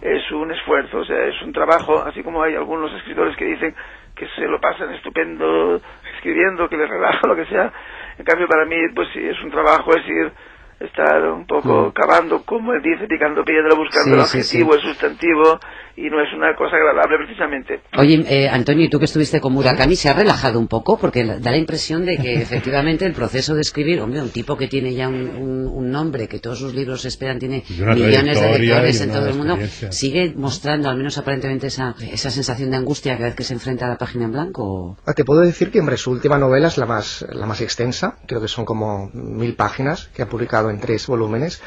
es 0.01 0.29
un 0.31 0.51
esfuerzo, 0.51 0.99
o 0.99 1.05
sea, 1.05 1.23
es 1.25 1.41
un 1.41 1.51
trabajo, 1.53 2.03
así 2.05 2.21
como 2.23 2.41
hay 2.43 2.55
algunos 2.55 2.93
escritores 2.93 3.35
que 3.37 3.45
dicen 3.45 3.73
que 4.15 4.27
se 4.29 4.47
lo 4.47 4.59
pasan 4.59 4.93
estupendo 4.93 5.81
escribiendo, 6.15 6.69
que 6.69 6.77
les 6.77 6.89
relaja, 6.89 7.21
lo 7.27 7.35
que 7.35 7.45
sea. 7.45 7.71
En 8.17 8.25
cambio, 8.25 8.47
para 8.47 8.65
mí, 8.65 8.77
pues 8.95 9.09
sí, 9.13 9.19
es 9.19 9.39
un 9.43 9.51
trabajo, 9.51 9.93
es 9.95 10.07
ir 10.07 10.31
estar 10.79 11.23
un 11.31 11.45
poco 11.47 11.93
cavando, 11.93 12.43
como 12.43 12.73
él 12.73 12.81
dice, 12.83 13.07
picando 13.07 13.43
piedra, 13.43 13.75
buscando 13.75 14.25
Sí, 14.25 14.37
el 14.39 14.43
sí, 14.43 14.57
objetivo, 14.61 14.75
el 14.75 14.81
sustantivo, 14.81 15.59
y 15.97 16.09
no 16.09 16.21
es 16.21 16.33
una 16.35 16.53
cosa 16.55 16.75
agradable 16.75 17.17
precisamente. 17.25 17.79
Oye, 17.97 18.25
eh, 18.27 18.49
Antonio, 18.49 18.83
¿y 18.85 18.89
tú 18.89 18.99
que 18.99 19.05
estuviste 19.05 19.39
con 19.39 19.53
Murakami 19.53 19.95
se 19.95 20.09
ha 20.09 20.13
relajado 20.13 20.59
un 20.59 20.67
poco? 20.67 20.97
Porque 20.97 21.23
da 21.23 21.51
la 21.51 21.57
impresión 21.57 22.05
de 22.05 22.17
que 22.17 22.41
efectivamente 22.41 23.05
el 23.05 23.13
proceso 23.13 23.55
de 23.55 23.61
escribir, 23.61 24.01
hombre, 24.01 24.21
un 24.21 24.29
tipo 24.31 24.57
que 24.57 24.67
tiene 24.67 24.93
ya 24.93 25.07
un, 25.07 25.15
un- 25.29 25.67
un 25.67 25.91
nombre, 25.91 26.27
que 26.27 26.39
todos 26.39 26.59
sus 26.59 26.73
libros 26.75 27.01
se 27.03 27.07
esperan, 27.07 27.39
tiene 27.39 27.63
millones 27.69 28.41
de 28.41 28.59
lectores 28.59 29.01
en 29.01 29.11
todo 29.11 29.29
el 29.29 29.35
mundo. 29.35 29.57
¿sigue 29.91 30.33
mostrando 30.35 30.89
al 30.89 30.97
menos 30.97 31.17
aparentemente 31.17 31.67
esa, 31.67 31.95
esa 32.11 32.29
sensación 32.29 32.71
de 32.71 32.77
angustia 32.77 33.13
cada 33.15 33.27
vez 33.27 33.35
que 33.35 33.43
se 33.43 33.53
enfrenta 33.53 33.85
a 33.85 33.89
la 33.89 33.97
página 33.97 34.25
en 34.25 34.33
blanco? 34.33 34.63
o- 34.63 34.97
Ah, 35.05 35.13
Te 35.13 35.23
puedo 35.23 35.39
decir 35.41 35.71
que, 35.71 35.79
hombre, 35.79 35.95
su 35.95 36.11
última 36.11 36.37
novela 36.37 36.67
es 36.67 36.77
la 36.77 36.85
más, 36.85 37.25
la 37.31 37.45
más 37.45 37.61
extensa, 37.61 38.17
creo 38.27 38.41
que 38.41 38.49
son 38.49 38.65
como 38.65 39.09
mil 39.13 39.55
páginas, 39.55 40.09
que 40.13 40.21
ha 40.21 40.27
publicado 40.27 40.69
en 40.69 40.74
tres 40.79 41.07
volúmenes, 41.07 41.61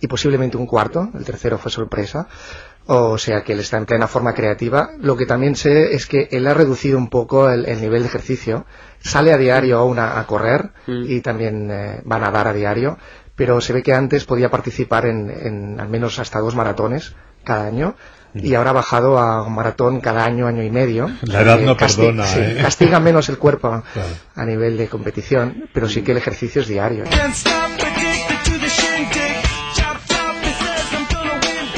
y 0.00 0.06
posiblemente 0.06 0.56
un 0.56 0.66
cuarto, 0.66 1.08
el 1.14 1.24
tercero 1.24 1.56
fue 1.58 1.70
sorpresa, 1.70 2.26
o 2.86 3.16
sea 3.16 3.42
que 3.42 3.54
él 3.54 3.60
está 3.60 3.78
en 3.78 3.86
plena 3.86 4.06
forma 4.08 4.34
creativa. 4.34 4.90
Lo 5.00 5.16
que 5.16 5.24
también 5.24 5.56
sé 5.56 5.94
es 5.94 6.06
que 6.06 6.28
él 6.32 6.46
ha 6.46 6.52
reducido 6.54 6.98
un 6.98 7.08
poco 7.08 7.48
el, 7.48 7.64
el 7.66 7.80
nivel 7.80 8.02
de 8.02 8.08
ejercicio, 8.08 8.66
sale 9.00 9.32
a 9.32 9.38
diario 9.38 9.78
aún 9.78 9.98
a, 9.98 10.18
a 10.20 10.26
correr 10.26 10.70
y 10.86 11.20
también 11.20 11.70
eh, 11.70 12.02
va 12.10 12.16
a 12.16 12.20
nadar 12.20 12.48
a 12.48 12.52
diario, 12.52 12.98
pero 13.36 13.60
se 13.60 13.72
ve 13.72 13.82
que 13.82 13.94
antes 13.94 14.24
podía 14.26 14.50
participar 14.50 15.06
en, 15.06 15.30
en 15.30 15.80
al 15.80 15.88
menos 15.88 16.18
hasta 16.18 16.40
dos 16.40 16.54
maratones 16.54 17.14
cada 17.44 17.66
año. 17.66 17.94
Y 18.36 18.54
ahora 18.56 18.70
ha 18.70 18.72
bajado 18.74 19.16
a 19.20 19.44
un 19.46 19.54
maratón 19.54 20.00
cada 20.00 20.24
año, 20.24 20.48
año 20.48 20.62
y 20.64 20.70
medio. 20.70 21.08
La 21.22 21.42
edad 21.42 21.60
Eh, 21.60 21.66
no 21.66 21.76
casti- 21.76 21.98
perdona, 21.98 22.26
sí, 22.26 22.40
¿eh? 22.40 22.58
castiga 22.60 22.98
menos 22.98 23.28
el 23.28 23.38
cuerpo 23.38 23.68
Claro. 23.94 24.08
a 24.34 24.44
nivel 24.44 24.76
de 24.76 24.88
competición, 24.88 25.68
pero 25.72 25.88
sí 25.88 26.02
que 26.02 26.10
el 26.10 26.18
ejercicio 26.18 26.60
es 26.62 26.66
diario. 26.66 27.04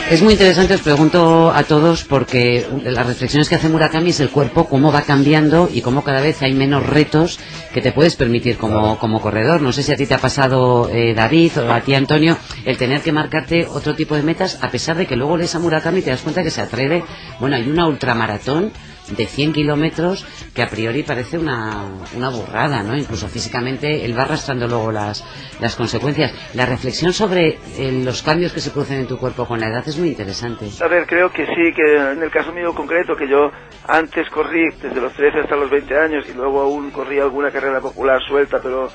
Es 0.09 0.23
muy 0.23 0.35
interesante, 0.35 0.75
os 0.75 0.83
pregunto 0.83 1.51
a 1.51 1.65
todos, 1.65 2.05
porque 2.05 2.65
las 2.85 3.05
reflexiones 3.09 3.49
que 3.49 3.57
hace 3.57 3.69
Murakami 3.69 4.11
es 4.11 4.21
el 4.21 4.31
cuerpo, 4.31 4.69
cómo 4.69 4.93
va 4.93 5.03
cambiando 5.03 5.69
y 5.73 5.81
cómo 5.81 6.05
cada 6.05 6.21
vez 6.21 6.43
hay 6.43 6.55
menos 6.55 6.87
retos 6.87 7.41
que 7.75 7.83
te 7.83 7.91
puedes 7.91 8.15
permitir 8.15 8.57
como, 8.57 9.01
como 9.01 9.21
corredor. 9.21 9.61
No 9.61 9.73
sé 9.73 9.83
si 9.83 9.93
a 9.93 9.97
ti 9.97 10.07
te 10.07 10.15
ha 10.15 10.19
pasado, 10.19 10.89
eh, 10.93 11.13
David, 11.13 11.59
o 11.59 11.73
a 11.73 11.81
ti, 11.81 11.95
Antonio, 11.95 12.39
el 12.65 12.77
tener 12.77 13.01
que 13.01 13.11
marcarte 13.11 13.67
otro 13.67 13.97
tipo 13.97 14.15
de 14.15 14.23
metas, 14.23 14.61
a 14.63 14.71
pesar 14.71 14.97
de 14.97 15.07
que 15.07 15.17
luego 15.17 15.37
lees 15.37 15.57
a 15.57 15.59
Murakami 15.59 15.99
y 15.99 16.03
te 16.03 16.11
das 16.11 16.23
cuenta 16.23 16.45
que 16.45 16.53
se 16.53 16.61
atreve. 16.61 17.03
Bueno, 17.41 17.57
hay 17.57 17.69
una 17.69 17.89
ultramaratón 17.89 18.71
de 19.11 19.27
100 19.27 19.53
kilómetros 19.53 20.27
que 20.55 20.63
a 20.63 20.69
priori 20.69 21.03
parece 21.03 21.39
una, 21.39 21.85
una 22.17 22.31
burrada, 22.31 22.83
¿no? 22.83 22.97
Incluso 22.97 23.29
físicamente 23.29 24.05
él 24.05 24.19
va 24.19 24.23
arrastrando 24.23 24.67
luego 24.67 24.93
las, 24.93 25.25
las 25.61 25.77
consecuencias. 25.77 26.33
La 26.55 26.67
reflexión 26.67 27.13
sobre 27.13 27.59
eh, 27.79 28.03
los 28.05 28.23
cambios 28.23 28.53
que 28.53 28.61
se 28.61 28.71
producen 28.71 29.01
en 29.01 29.07
tu 29.07 29.19
cuerpo 29.19 29.47
con 29.47 29.61
la 29.61 29.69
edad 29.69 29.87
es 29.87 29.99
muy 29.99 30.09
interesante. 30.09 30.67
A 30.83 30.89
ver, 30.89 31.07
creo 31.07 31.31
que 31.31 31.47
sí, 31.47 31.73
que 31.75 32.13
en 32.13 32.23
el 32.23 32.31
caso 32.31 32.53
mío 32.53 32.75
concreto, 32.75 33.15
que 33.17 33.29
yo 33.29 33.51
antes 33.87 34.29
corrí 34.31 34.71
desde 34.83 35.01
los 35.01 35.13
13 35.15 35.41
hasta 35.41 35.57
los 35.57 35.71
20 35.71 35.97
años 35.99 36.25
y 36.29 36.33
luego 36.35 36.61
aún 36.61 36.91
corrí 36.91 37.19
alguna 37.21 37.51
carrera 37.51 37.81
popular 37.81 38.21
suelta, 38.27 38.59
pero 38.63 38.91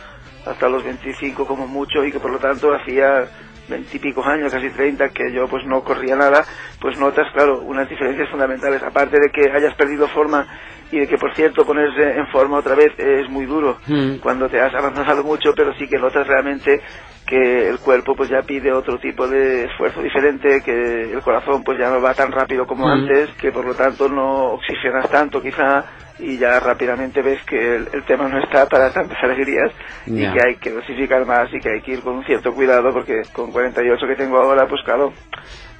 hasta 0.45 0.67
los 0.67 0.83
25 0.83 1.45
como 1.45 1.67
mucho 1.67 2.03
y 2.03 2.11
que 2.11 2.19
por 2.19 2.31
lo 2.31 2.39
tanto 2.39 2.73
hacía 2.73 3.29
veintipico 3.67 4.23
años, 4.25 4.51
casi 4.51 4.69
30, 4.69 5.09
que 5.09 5.31
yo 5.31 5.47
pues 5.47 5.65
no 5.65 5.83
corría 5.83 6.15
nada, 6.15 6.43
pues 6.79 6.97
notas, 6.99 7.27
claro, 7.33 7.59
unas 7.61 7.87
diferencias 7.89 8.29
fundamentales. 8.29 8.81
Aparte 8.83 9.17
de 9.19 9.29
que 9.31 9.49
hayas 9.51 9.73
perdido 9.75 10.07
forma 10.09 10.45
y 10.91 10.99
de 10.99 11.07
que, 11.07 11.17
por 11.17 11.33
cierto, 11.35 11.65
ponerse 11.65 12.17
en 12.17 12.27
forma 12.27 12.57
otra 12.57 12.75
vez 12.75 12.91
es 12.97 13.29
muy 13.29 13.45
duro 13.45 13.77
Mm. 13.87 14.17
cuando 14.21 14.49
te 14.49 14.59
has 14.59 14.73
avanzado 14.73 15.23
mucho, 15.23 15.53
pero 15.55 15.73
sí 15.75 15.87
que 15.87 15.97
notas 15.97 16.27
realmente 16.27 16.81
que 17.25 17.69
el 17.69 17.79
cuerpo 17.79 18.13
pues 18.13 18.29
ya 18.29 18.41
pide 18.41 18.73
otro 18.73 18.97
tipo 18.99 19.25
de 19.25 19.65
esfuerzo 19.65 20.01
diferente, 20.01 20.61
que 20.65 21.13
el 21.13 21.21
corazón 21.21 21.63
pues 21.63 21.77
ya 21.79 21.89
no 21.89 22.01
va 22.01 22.13
tan 22.13 22.29
rápido 22.31 22.65
como 22.65 22.85
Mm. 22.87 22.91
antes, 22.91 23.29
que 23.39 23.51
por 23.53 23.63
lo 23.65 23.73
tanto 23.73 24.09
no 24.09 24.53
oxigenas 24.53 25.09
tanto 25.09 25.41
quizá 25.41 25.85
y 26.19 26.37
ya 26.37 26.59
rápidamente 26.59 27.21
ves 27.21 27.41
que 27.43 27.75
el, 27.75 27.89
el 27.93 28.03
tema 28.05 28.27
no 28.27 28.39
está 28.43 28.67
para 28.67 28.91
tantas 28.91 29.21
alegrías 29.23 29.71
y 30.05 30.21
que 30.33 30.39
hay 30.47 30.55
que 30.57 30.71
dosificar 30.71 31.25
más 31.25 31.53
y 31.53 31.59
que 31.59 31.69
hay 31.69 31.81
que 31.81 31.93
ir 31.93 32.01
con 32.01 32.15
un 32.15 32.25
cierto 32.25 32.53
cuidado 32.53 32.93
porque 32.93 33.23
con 33.33 33.51
48 33.51 34.07
que 34.07 34.15
tengo 34.15 34.37
ahora 34.37 34.67
pues 34.67 34.81
claro 34.83 35.13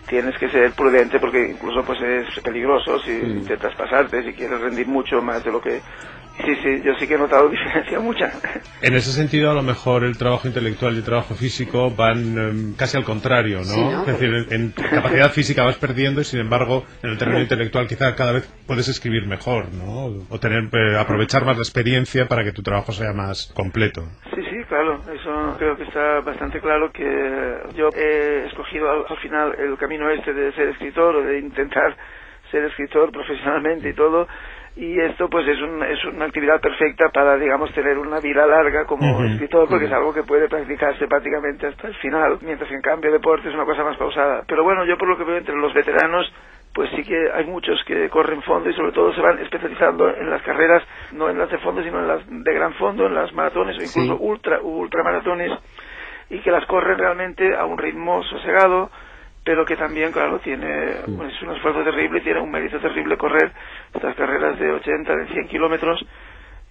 tienes 0.07 0.37
que 0.37 0.49
ser 0.49 0.73
prudente 0.73 1.19
porque 1.19 1.51
incluso 1.51 1.83
pues 1.83 2.01
es 2.01 2.39
peligroso 2.43 2.99
si 2.99 3.11
intentas 3.11 3.73
pasarte, 3.75 4.23
si 4.23 4.33
quieres 4.33 4.59
rendir 4.59 4.87
mucho 4.87 5.21
más 5.21 5.43
de 5.43 5.51
lo 5.51 5.61
que... 5.61 5.81
Sí, 6.37 6.55
sí, 6.63 6.81
yo 6.83 6.93
sí 6.95 7.07
que 7.07 7.15
he 7.15 7.17
notado 7.17 7.49
diferencia 7.49 7.99
mucha. 7.99 8.31
En 8.81 8.95
ese 8.95 9.11
sentido, 9.11 9.51
a 9.51 9.53
lo 9.53 9.63
mejor 9.63 10.03
el 10.03 10.17
trabajo 10.17 10.47
intelectual 10.47 10.93
y 10.93 10.97
el 10.97 11.03
trabajo 11.03 11.35
físico 11.35 11.91
van 11.91 12.37
em, 12.37 12.75
casi 12.75 12.97
al 12.97 13.03
contrario, 13.03 13.57
¿no? 13.59 13.63
Sí, 13.63 13.79
¿no? 13.79 14.01
Es 14.01 14.07
decir, 14.07 14.33
en, 14.49 14.61
en 14.61 14.71
capacidad 14.71 15.31
física 15.31 15.63
vas 15.63 15.77
perdiendo 15.77 16.21
y, 16.21 16.23
sin 16.23 16.39
embargo, 16.39 16.83
en 17.03 17.11
el 17.11 17.17
terreno 17.17 17.41
intelectual 17.41 17.87
quizá 17.87 18.15
cada 18.15 18.31
vez 18.31 18.51
puedes 18.65 18.87
escribir 18.87 19.27
mejor, 19.27 19.73
¿no? 19.73 20.25
O 20.29 20.39
tener, 20.39 20.63
eh, 20.73 20.97
aprovechar 20.97 21.45
más 21.45 21.57
la 21.57 21.63
experiencia 21.63 22.27
para 22.27 22.43
que 22.43 22.51
tu 22.51 22.63
trabajo 22.63 22.91
sea 22.91 23.13
más 23.13 23.51
completo. 23.53 24.03
Sí, 24.33 24.41
sí, 24.49 24.63
claro, 24.67 25.01
eso 25.13 25.55
creo 25.57 25.75
que 25.77 25.83
está 25.83 26.21
bastante 26.21 26.59
claro 26.59 26.91
que 26.91 27.03
yo 27.75 27.89
he 27.95 28.45
escogido 28.47 28.89
al, 28.89 29.05
al 29.07 29.17
final 29.17 29.55
el 29.59 29.77
camino 29.77 30.09
este 30.09 30.33
de 30.33 30.51
ser 30.53 30.69
escritor 30.69 31.15
o 31.15 31.23
de 31.23 31.39
intentar 31.39 31.95
ser 32.51 32.65
escritor 32.65 33.11
profesionalmente 33.11 33.89
y 33.89 33.93
todo 33.93 34.27
y 34.75 34.99
esto 34.99 35.29
pues 35.29 35.45
es, 35.47 35.59
un, 35.61 35.83
es 35.83 36.03
una 36.05 36.25
actividad 36.25 36.61
perfecta 36.61 37.09
para 37.09 37.35
digamos 37.37 37.73
tener 37.73 37.97
una 37.97 38.19
vida 38.21 38.47
larga 38.47 38.85
como 38.85 39.21
escritor 39.25 39.67
porque 39.67 39.85
es 39.85 39.91
algo 39.91 40.13
que 40.13 40.23
puede 40.23 40.47
practicarse 40.47 41.07
prácticamente 41.07 41.67
hasta 41.67 41.87
el 41.89 41.95
final 41.95 42.37
mientras 42.41 42.69
que 42.69 42.75
en 42.75 42.81
cambio 42.81 43.11
deporte 43.11 43.49
es 43.49 43.53
una 43.55 43.65
cosa 43.65 43.83
más 43.83 43.97
pausada. 43.97 44.43
Pero 44.47 44.63
bueno 44.63 44.85
yo 44.85 44.97
por 44.97 45.09
lo 45.09 45.17
que 45.17 45.25
veo 45.25 45.37
entre 45.37 45.55
los 45.57 45.73
veteranos 45.73 46.31
pues 46.73 46.89
sí 46.95 47.03
que 47.03 47.17
hay 47.33 47.45
muchos 47.45 47.83
que 47.85 48.09
corren 48.09 48.41
fondo 48.43 48.69
y 48.69 48.73
sobre 48.73 48.93
todo 48.93 49.13
se 49.13 49.19
van 49.21 49.39
especializando 49.39 50.07
en 50.15 50.29
las 50.29 50.41
carreras, 50.41 50.81
no 51.11 51.29
en 51.29 51.37
las 51.37 51.49
de 51.51 51.57
fondo, 51.57 51.83
sino 51.83 51.99
en 51.99 52.07
las 52.07 52.21
de 52.25 52.53
gran 52.53 52.73
fondo, 52.75 53.07
en 53.07 53.13
las 53.13 53.33
maratones 53.33 53.77
o 53.77 53.81
incluso 53.83 54.17
Sí. 54.17 54.23
ultra 54.23 54.61
ultramaratones 54.61 55.51
y 56.29 56.39
que 56.39 56.49
las 56.49 56.65
corren 56.67 56.97
realmente 56.97 57.55
a 57.57 57.65
un 57.65 57.77
ritmo 57.77 58.23
sosegado, 58.23 58.89
pero 59.43 59.65
que 59.65 59.75
también, 59.75 60.11
claro, 60.11 60.39
tiene 60.39 60.91
es 60.91 61.41
un 61.41 61.55
esfuerzo 61.55 61.83
terrible 61.83 62.21
tiene 62.21 62.41
un 62.41 62.51
mérito 62.51 62.79
terrible 62.79 63.17
correr 63.17 63.51
estas 63.93 64.15
carreras 64.15 64.59
de 64.59 64.71
80, 64.71 65.15
de 65.15 65.27
100 65.27 65.47
kilómetros 65.47 65.99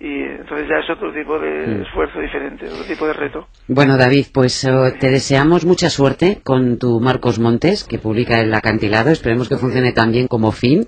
y 0.00 0.22
entonces 0.22 0.66
ya 0.66 0.78
es 0.78 0.88
otro 0.88 1.12
tipo 1.12 1.38
de 1.38 1.82
esfuerzo 1.82 2.20
diferente, 2.20 2.64
otro 2.66 2.84
tipo 2.84 3.06
de 3.06 3.12
reto. 3.12 3.48
Bueno, 3.68 3.98
David, 3.98 4.26
pues 4.32 4.64
eh, 4.64 4.70
te 4.98 5.10
deseamos 5.10 5.66
mucha 5.66 5.90
suerte 5.90 6.40
con 6.42 6.78
tu 6.78 7.00
Marcos 7.00 7.38
Montes, 7.38 7.84
que 7.84 7.98
publica 7.98 8.40
El 8.40 8.54
Acantilado. 8.54 9.10
Esperemos 9.10 9.50
que 9.50 9.56
funcione 9.56 9.92
tan 9.92 10.10
bien 10.10 10.26
como 10.26 10.52
fin. 10.52 10.86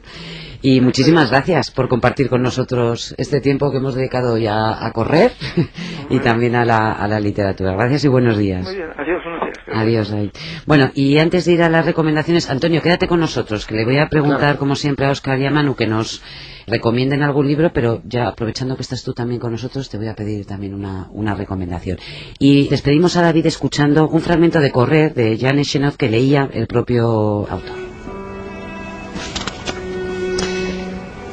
Y 0.62 0.80
muchísimas 0.80 1.30
gracias 1.30 1.70
por 1.72 1.88
compartir 1.88 2.30
con 2.30 2.40
nosotros 2.40 3.14
este 3.18 3.40
tiempo 3.40 3.70
que 3.70 3.78
hemos 3.78 3.96
dedicado 3.96 4.38
ya 4.38 4.86
a 4.86 4.92
correr 4.92 5.32
y 6.08 6.20
también 6.20 6.54
a 6.56 6.64
la, 6.64 6.92
a 6.92 7.06
la 7.06 7.20
literatura. 7.20 7.74
Gracias 7.74 8.04
y 8.04 8.08
buenos 8.08 8.38
días. 8.38 8.64
Muy 8.64 8.76
bien, 8.76 8.88
adiós, 8.96 9.22
buenos 9.24 9.24
días. 9.24 9.31
Adiós, 9.74 10.10
David. 10.10 10.30
Bueno, 10.66 10.90
y 10.94 11.18
antes 11.18 11.44
de 11.44 11.52
ir 11.52 11.62
a 11.62 11.70
las 11.70 11.86
recomendaciones, 11.86 12.50
Antonio, 12.50 12.82
quédate 12.82 13.08
con 13.08 13.20
nosotros, 13.20 13.66
que 13.66 13.74
le 13.74 13.84
voy 13.84 13.98
a 13.98 14.08
preguntar, 14.08 14.58
como 14.58 14.76
siempre, 14.76 15.06
a 15.06 15.10
Oscar 15.10 15.38
y 15.38 15.46
a 15.46 15.50
Manu 15.50 15.74
que 15.74 15.86
nos 15.86 16.22
recomienden 16.66 17.22
algún 17.22 17.46
libro, 17.48 17.72
pero 17.72 18.02
ya 18.04 18.28
aprovechando 18.28 18.76
que 18.76 18.82
estás 18.82 19.02
tú 19.02 19.12
también 19.12 19.40
con 19.40 19.52
nosotros, 19.52 19.88
te 19.88 19.98
voy 19.98 20.08
a 20.08 20.14
pedir 20.14 20.46
también 20.46 20.74
una, 20.74 21.08
una 21.12 21.34
recomendación. 21.34 21.98
Y 22.38 22.68
despedimos 22.68 23.16
a 23.16 23.22
David 23.22 23.46
escuchando 23.46 24.08
un 24.08 24.20
fragmento 24.20 24.60
de 24.60 24.70
Correr 24.70 25.14
de 25.14 25.38
Jan 25.38 25.58
Echenov 25.58 25.96
que 25.96 26.08
leía 26.08 26.48
el 26.52 26.66
propio 26.66 27.48
autor. 27.48 27.81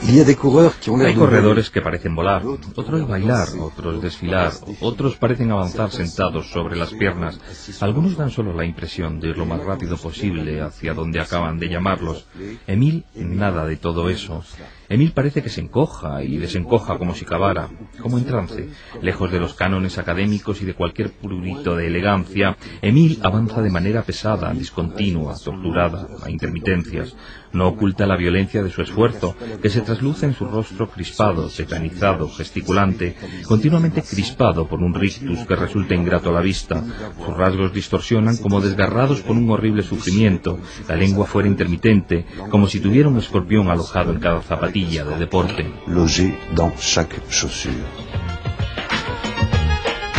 Hay 0.10 1.13
corredores 1.15 1.69
que 1.69 1.82
parecen 1.82 2.15
volar, 2.15 2.43
otros 2.45 3.08
bailar, 3.08 3.48
otros 3.60 4.02
desfilar, 4.02 4.52
otros 4.82 5.15
parecen 5.17 5.52
avanzar 5.52 5.91
sentados 5.91 6.50
sobre 6.50 6.76
las 6.76 6.93
piernas. 6.93 7.39
Algunos 7.80 8.17
dan 8.17 8.32
solo 8.32 8.54
la 8.54 8.65
impresión 8.65 9.19
de 9.19 9.30
ir 9.30 9.38
lo 9.38 9.45
más 9.45 9.63
rápido 9.63 9.98
posible 9.98 10.62
hacia 10.62 10.95
donde 10.95 11.19
acaban 11.19 11.60
de 11.60 11.69
llamarlos. 11.69 12.26
Emil, 12.65 13.06
nada 13.15 13.67
de 13.67 13.78
todo 13.78 14.10
eso. 14.10 14.43
Emil 14.89 15.12
parece 15.12 15.43
que 15.43 15.49
se 15.49 15.62
encoja 15.62 16.23
y 16.23 16.38
desencoja 16.38 16.97
como 16.97 17.13
si 17.13 17.23
cavara, 17.23 17.69
como 18.02 18.17
en 18.17 18.25
trance. 18.25 18.69
Lejos 19.04 19.32
de 19.32 19.39
los 19.39 19.54
cánones 19.54 19.99
académicos 19.99 20.63
y 20.63 20.65
de 20.65 20.73
cualquier 20.73 21.12
prurito 21.12 21.75
de 21.75 21.86
elegancia, 21.86 22.58
Emil 22.82 23.19
avanza 23.21 23.62
de 23.62 23.69
manera 23.69 24.02
pesada, 24.02 24.52
discontinua, 24.52 25.36
torturada, 25.38 26.08
a 26.23 26.32
intermitencias. 26.32 27.15
No 27.54 27.67
oculta 27.67 28.08
la 28.08 28.17
violencia 28.17 28.63
de 28.63 28.71
su 28.71 28.82
esfuerzo, 28.82 29.36
que 29.62 29.69
se 29.69 29.82
trasluce 29.82 30.25
en 30.25 30.34
su 30.34 30.45
rostro 30.45 30.89
crispado, 30.89 31.49
tetanizado, 31.49 32.28
gesticulante, 32.28 33.15
continuamente 33.45 34.02
crispado 34.02 34.67
por 34.67 34.82
un 34.82 34.95
rictus 34.95 35.45
que 35.45 35.56
resulta 35.56 35.93
ingrato 35.93 36.30
a 36.30 36.34
la 36.34 36.41
vista. 36.41 36.84
Sus 37.23 37.38
rasgos 37.38 37.73
distorsionan 37.73 38.38
como 38.38 38.60
desgarrados 38.60 39.21
por 39.21 39.36
un 39.36 39.49
horrible 39.52 39.84
sufrimiento, 39.84 40.60
la 40.88 40.95
lengua 40.95 41.28
fuera 41.28 41.47
intermitente, 41.47 42.25
como 42.49 42.67
si 42.67 42.80
tuviera 42.80 43.08
un 43.08 43.17
escorpión 43.17 43.69
alojado 43.69 44.12
en 44.13 44.19
cada 44.19 44.41
zapatilla 44.41 44.78
de 44.85 45.15
deporte. 45.17 45.65
logé 45.87 46.37
dans 46.55 46.73
chaque 46.79 47.17
chaussure. 47.29 47.73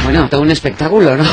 Bueno, 0.04 0.28
todo 0.28 0.40
un 0.40 0.50
espectáculo, 0.50 1.16
¿no? 1.16 1.24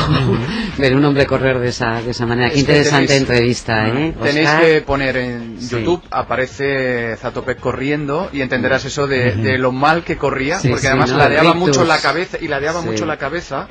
Ver 0.78 0.94
un 0.94 1.04
hombre 1.04 1.26
correr 1.26 1.58
de 1.58 1.68
esa, 1.70 2.00
de 2.00 2.12
esa 2.12 2.26
manera. 2.26 2.48
Qué 2.50 2.54
Es 2.56 2.60
interesante 2.60 3.06
tenéis- 3.12 3.16
entrevista, 3.20 3.88
¿eh? 3.88 4.14
Tenéis 4.22 4.46
Oscar? 4.46 4.60
que 4.62 4.80
poner 4.82 5.16
en 5.16 5.60
Sí. 5.60 5.70
YouTube, 5.70 6.02
aparece 6.12 7.16
Zatopek 7.16 7.58
corriendo 7.58 8.30
y 8.32 8.40
entenderás 8.42 8.84
eso 8.84 9.08
de, 9.08 9.32
de 9.34 9.58
lo 9.58 9.72
mal 9.72 10.04
que 10.04 10.16
corría, 10.16 10.60
Sí, 10.60 10.68
porque 10.68 10.82
sí, 10.82 10.86
además 10.86 11.10
¿no? 11.10 11.16
ladeaba 11.18 11.52
Rictus. 11.54 11.60
mucho 11.68 11.84
la 11.84 11.98
cabeza 11.98 12.38
y 12.40 12.46
ladeaba 12.46 12.82
Sí. 12.82 12.86
mucho 12.86 13.04
la 13.06 13.16
cabeza 13.16 13.66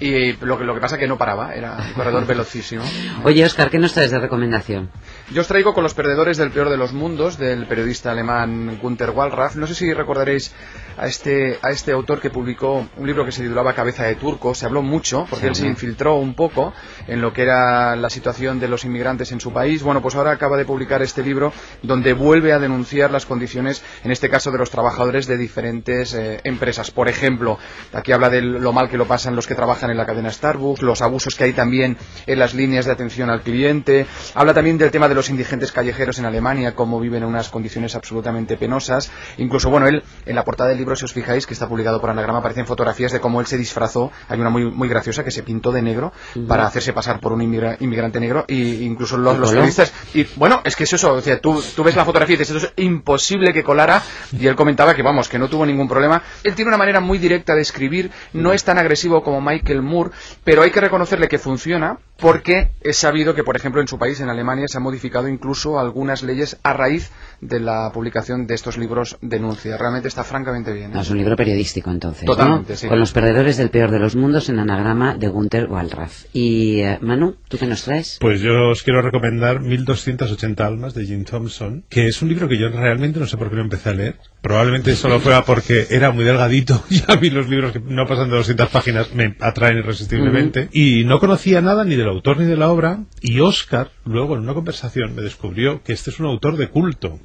y 0.00 0.32
lo 0.44 0.58
que, 0.58 0.64
lo 0.64 0.74
que 0.74 0.80
pasa 0.80 0.98
que 0.98 1.06
no 1.06 1.16
paraba, 1.16 1.54
era 1.54 1.76
un 1.86 1.92
corredor 1.92 2.26
velocísimo. 2.26 2.82
Oye, 3.22 3.44
Oscar, 3.44 3.70
¿qué 3.70 3.78
nos 3.78 3.92
traes 3.92 4.10
de 4.10 4.18
recomendación? 4.18 4.90
Yo 5.30 5.42
os 5.42 5.46
traigo 5.48 5.74
con 5.74 5.82
los 5.82 5.92
perdedores 5.92 6.38
del 6.38 6.50
peor 6.50 6.70
de 6.70 6.78
los 6.78 6.94
mundos 6.94 7.36
del 7.36 7.66
periodista 7.66 8.12
alemán 8.12 8.78
Gunther 8.80 9.10
Wallraff. 9.10 9.56
No 9.56 9.66
sé 9.66 9.74
si 9.74 9.92
recordaréis 9.92 10.54
a 10.96 11.06
este, 11.06 11.58
a 11.60 11.70
este 11.70 11.92
autor 11.92 12.18
que 12.18 12.30
publicó 12.30 12.88
un 12.96 13.06
libro 13.06 13.26
que 13.26 13.32
se 13.32 13.42
titulaba 13.42 13.74
Cabeza 13.74 14.04
de 14.04 14.14
Turco. 14.14 14.54
Se 14.54 14.64
habló 14.64 14.80
mucho 14.80 15.26
porque 15.28 15.42
Sí. 15.44 15.48
él 15.48 15.54
se 15.54 15.66
infiltró 15.66 16.14
un 16.14 16.34
poco 16.34 16.72
en 17.06 17.20
lo 17.20 17.34
que 17.34 17.42
era 17.42 17.94
la 17.94 18.08
situación 18.08 18.58
de 18.58 18.68
los 18.68 18.86
inmigrantes 18.86 19.30
en 19.30 19.38
su 19.38 19.52
país. 19.52 19.82
Bueno, 19.82 20.00
pues 20.00 20.14
ahora 20.14 20.30
acaba 20.30 20.56
de 20.56 20.64
publicar 20.64 21.02
este 21.02 21.22
libro 21.22 21.52
donde 21.82 22.14
vuelve 22.14 22.54
a 22.54 22.58
denunciar 22.58 23.10
las 23.10 23.26
condiciones, 23.26 23.82
en 24.04 24.12
este 24.12 24.30
caso 24.30 24.50
de 24.50 24.56
los 24.56 24.70
trabajadores 24.70 25.26
de 25.26 25.36
diferentes 25.36 26.14
eh, 26.14 26.40
empresas. 26.44 26.90
Por 26.90 27.06
ejemplo, 27.06 27.58
aquí 27.92 28.12
habla 28.12 28.30
de 28.30 28.40
lo 28.40 28.72
mal 28.72 28.88
que 28.88 28.96
lo 28.96 29.06
pasan 29.06 29.36
los 29.36 29.46
que 29.46 29.54
trabajan 29.54 29.90
en 29.90 29.98
la 29.98 30.06
cadena 30.06 30.30
Starbucks, 30.32 30.80
los 30.80 31.02
abusos 31.02 31.34
que 31.34 31.44
hay 31.44 31.52
también 31.52 31.98
en 32.26 32.38
las 32.38 32.54
líneas 32.54 32.86
de 32.86 32.92
atención 32.92 33.28
al 33.28 33.42
cliente. 33.42 34.06
Habla 34.34 34.54
también 34.54 34.78
del 34.78 34.90
tema 34.90 35.06
de 35.06 35.17
los 35.18 35.28
indigentes 35.30 35.72
callejeros 35.72 36.18
en 36.18 36.24
Alemania, 36.24 36.74
cómo 36.74 36.98
viven 37.00 37.22
en 37.22 37.28
unas 37.28 37.48
condiciones 37.50 37.94
absolutamente 37.94 38.56
penosas. 38.56 39.10
Incluso, 39.36 39.68
bueno, 39.70 39.86
él, 39.88 40.02
en 40.24 40.34
la 40.34 40.44
portada 40.44 40.70
del 40.70 40.78
libro, 40.78 40.96
si 40.96 41.04
os 41.04 41.12
fijáis, 41.12 41.46
que 41.46 41.54
está 41.54 41.68
publicado 41.68 42.00
por 42.00 42.10
Anagrama, 42.10 42.38
aparecen 42.38 42.66
fotografías 42.66 43.12
de 43.12 43.20
cómo 43.20 43.40
él 43.40 43.46
se 43.46 43.56
disfrazó. 43.58 44.10
Hay 44.28 44.40
una 44.40 44.50
muy, 44.50 44.64
muy 44.70 44.88
graciosa 44.88 45.24
que 45.24 45.30
se 45.30 45.42
pintó 45.42 45.72
de 45.72 45.82
negro 45.82 46.12
para 46.46 46.66
hacerse 46.66 46.92
pasar 46.92 47.20
por 47.20 47.32
un 47.32 47.42
inmigra- 47.42 47.76
inmigrante 47.80 48.20
negro 48.20 48.44
y 48.48 48.84
incluso 48.84 49.16
los, 49.18 49.36
periodistas. 49.50 49.92
Y 50.14 50.26
bueno, 50.36 50.60
es 50.64 50.76
que 50.76 50.84
es 50.84 50.92
eso, 50.92 51.14
o 51.14 51.20
sea, 51.20 51.40
tú, 51.40 51.62
tú 51.74 51.82
ves 51.82 51.96
la 51.96 52.04
fotografía 52.04 52.34
y 52.34 52.38
dices, 52.38 52.56
esto 52.56 52.72
es 52.76 52.84
imposible 52.84 53.52
que 53.52 53.62
colara. 53.64 54.02
Y 54.38 54.46
él 54.46 54.54
comentaba 54.56 54.94
que, 54.94 55.02
vamos, 55.02 55.28
que 55.28 55.38
no 55.38 55.48
tuvo 55.48 55.66
ningún 55.66 55.88
problema. 55.88 56.22
Él 56.44 56.54
tiene 56.54 56.68
una 56.68 56.78
manera 56.78 57.00
muy 57.00 57.18
directa 57.18 57.54
de 57.54 57.62
escribir, 57.62 58.10
no 58.32 58.52
es 58.52 58.64
tan 58.64 58.78
agresivo 58.78 59.22
como 59.22 59.40
Michael 59.40 59.82
Moore, 59.82 60.10
pero 60.44 60.62
hay 60.62 60.70
que 60.70 60.80
reconocerle 60.80 61.28
que 61.28 61.38
funciona 61.38 61.98
porque 62.20 62.70
es 62.80 62.96
sabido 62.96 63.34
que, 63.34 63.44
por 63.44 63.56
ejemplo, 63.56 63.80
en 63.80 63.88
su 63.88 63.98
país, 63.98 64.20
en 64.20 64.28
Alemania, 64.28 64.66
se 64.68 64.78
han 64.78 64.82
modificado 64.82 65.28
incluso 65.28 65.78
algunas 65.78 66.22
leyes 66.22 66.58
a 66.62 66.72
raíz 66.72 67.10
de 67.40 67.60
la 67.60 67.90
publicación 67.92 68.46
de 68.46 68.54
estos 68.54 68.76
libros 68.76 69.18
denuncia. 69.22 69.76
Realmente 69.76 70.08
está 70.08 70.24
francamente 70.24 70.72
bien. 70.72 70.90
¿eh? 70.90 70.94
No, 70.94 71.00
es 71.00 71.10
un 71.10 71.18
libro 71.18 71.36
periodístico 71.36 71.90
entonces, 71.90 72.24
Totalmente, 72.24 72.72
¿no? 72.72 72.78
sí. 72.78 72.88
Con 72.88 72.98
los 72.98 73.12
perdedores 73.12 73.56
del 73.56 73.70
peor 73.70 73.92
de 73.92 74.00
los 74.00 74.16
mundos 74.16 74.48
en 74.48 74.58
anagrama 74.58 75.16
de 75.16 75.28
Gunther 75.28 75.68
Wallraff. 75.70 76.24
Y 76.32 76.80
eh, 76.80 76.98
Manu, 77.00 77.36
¿tú 77.48 77.56
qué 77.56 77.66
nos 77.66 77.84
traes? 77.84 78.18
Pues 78.20 78.40
yo 78.40 78.70
os 78.70 78.82
quiero 78.82 79.00
recomendar 79.00 79.60
1280 79.60 80.66
almas 80.66 80.94
de 80.94 81.06
Jim 81.06 81.24
Thompson, 81.24 81.84
que 81.88 82.08
es 82.08 82.20
un 82.20 82.28
libro 82.28 82.48
que 82.48 82.58
yo 82.58 82.68
realmente 82.70 83.20
no 83.20 83.26
sé 83.26 83.36
por 83.36 83.48
qué 83.48 83.56
lo 83.56 83.62
empecé 83.62 83.90
a 83.90 83.94
leer. 83.94 84.16
Probablemente 84.40 84.94
solo 84.94 85.18
fuera 85.20 85.44
porque 85.44 85.86
era 85.90 86.12
muy 86.12 86.24
delgadito 86.24 86.82
y 86.90 87.02
a 87.10 87.16
mí 87.16 87.28
los 87.30 87.48
libros 87.48 87.72
que 87.72 87.80
no 87.80 88.06
pasan 88.06 88.30
de 88.30 88.36
200 88.36 88.68
páginas 88.68 89.12
me 89.14 89.34
atraen 89.40 89.78
irresistiblemente. 89.78 90.68
Y 90.72 91.04
no 91.04 91.18
conocía 91.18 91.60
nada 91.60 91.84
ni 91.84 91.96
del 91.96 92.08
autor 92.08 92.38
ni 92.38 92.46
de 92.46 92.56
la 92.56 92.70
obra. 92.70 93.00
Y 93.20 93.40
Oscar, 93.40 93.90
luego 94.04 94.36
en 94.36 94.42
una 94.42 94.54
conversación, 94.54 95.14
me 95.16 95.22
descubrió 95.22 95.82
que 95.82 95.92
este 95.92 96.10
es 96.10 96.20
un 96.20 96.26
autor 96.26 96.56
de 96.56 96.68
culto. 96.68 97.18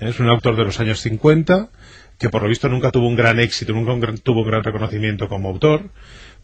Es 0.00 0.18
un 0.20 0.28
autor 0.28 0.56
de 0.56 0.64
los 0.64 0.80
años 0.80 1.00
50 1.00 1.70
que 2.18 2.28
por 2.30 2.42
lo 2.42 2.48
visto 2.48 2.68
nunca 2.68 2.90
tuvo 2.90 3.06
un 3.06 3.14
gran 3.14 3.38
éxito, 3.38 3.72
nunca 3.72 3.92
un 3.92 4.00
gran- 4.00 4.18
tuvo 4.18 4.40
un 4.42 4.48
gran 4.48 4.64
reconocimiento 4.64 5.28
como 5.28 5.50
autor, 5.50 5.90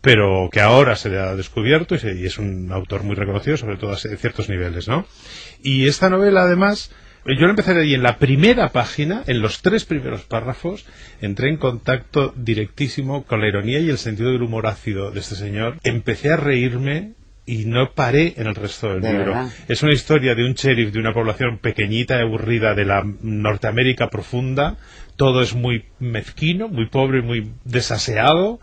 pero 0.00 0.48
que 0.52 0.60
ahora 0.60 0.94
se 0.94 1.08
le 1.08 1.18
ha 1.18 1.34
descubierto 1.34 1.96
y, 1.96 1.98
se- 1.98 2.14
y 2.14 2.26
es 2.26 2.38
un 2.38 2.70
autor 2.70 3.02
muy 3.02 3.16
reconocido, 3.16 3.56
sobre 3.56 3.76
todo 3.76 3.90
a 3.90 3.96
ciertos 3.96 4.48
niveles, 4.48 4.86
¿no? 4.86 5.04
Y 5.64 5.88
esta 5.88 6.08
novela, 6.10 6.42
además, 6.42 6.92
yo 7.26 7.46
la 7.46 7.50
empecé 7.50 7.72
ahí 7.72 7.94
en 7.94 8.02
la 8.02 8.18
primera 8.18 8.70
página, 8.70 9.22
en 9.26 9.40
los 9.40 9.62
tres 9.62 9.84
primeros 9.84 10.22
párrafos, 10.22 10.84
entré 11.20 11.48
en 11.48 11.56
contacto 11.56 12.34
directísimo 12.36 13.24
con 13.24 13.40
la 13.40 13.48
ironía 13.48 13.80
y 13.80 13.88
el 13.90 13.98
sentido 13.98 14.30
del 14.32 14.42
humor 14.42 14.66
ácido 14.66 15.10
de 15.10 15.20
este 15.20 15.34
señor. 15.34 15.78
Empecé 15.84 16.32
a 16.32 16.36
reírme 16.36 17.12
y 17.46 17.66
no 17.66 17.92
paré 17.92 18.34
en 18.36 18.46
el 18.46 18.54
resto 18.54 18.88
del 18.90 19.00
De 19.00 19.12
libro. 19.12 19.26
verdad. 19.26 19.52
Es 19.68 19.82
una 19.82 19.92
historia 19.92 20.34
de 20.34 20.44
un 20.44 20.54
sheriff 20.54 20.92
de 20.92 20.98
una 20.98 21.12
población 21.12 21.58
pequeñita 21.58 22.16
y 22.18 22.22
aburrida 22.22 22.74
de 22.74 22.84
la 22.84 23.04
Norteamérica 23.22 24.08
profunda. 24.08 24.76
Todo 25.16 25.42
es 25.42 25.54
muy 25.54 25.84
mezquino, 26.00 26.68
muy 26.68 26.86
pobre, 26.86 27.22
muy 27.22 27.52
desaseado. 27.64 28.60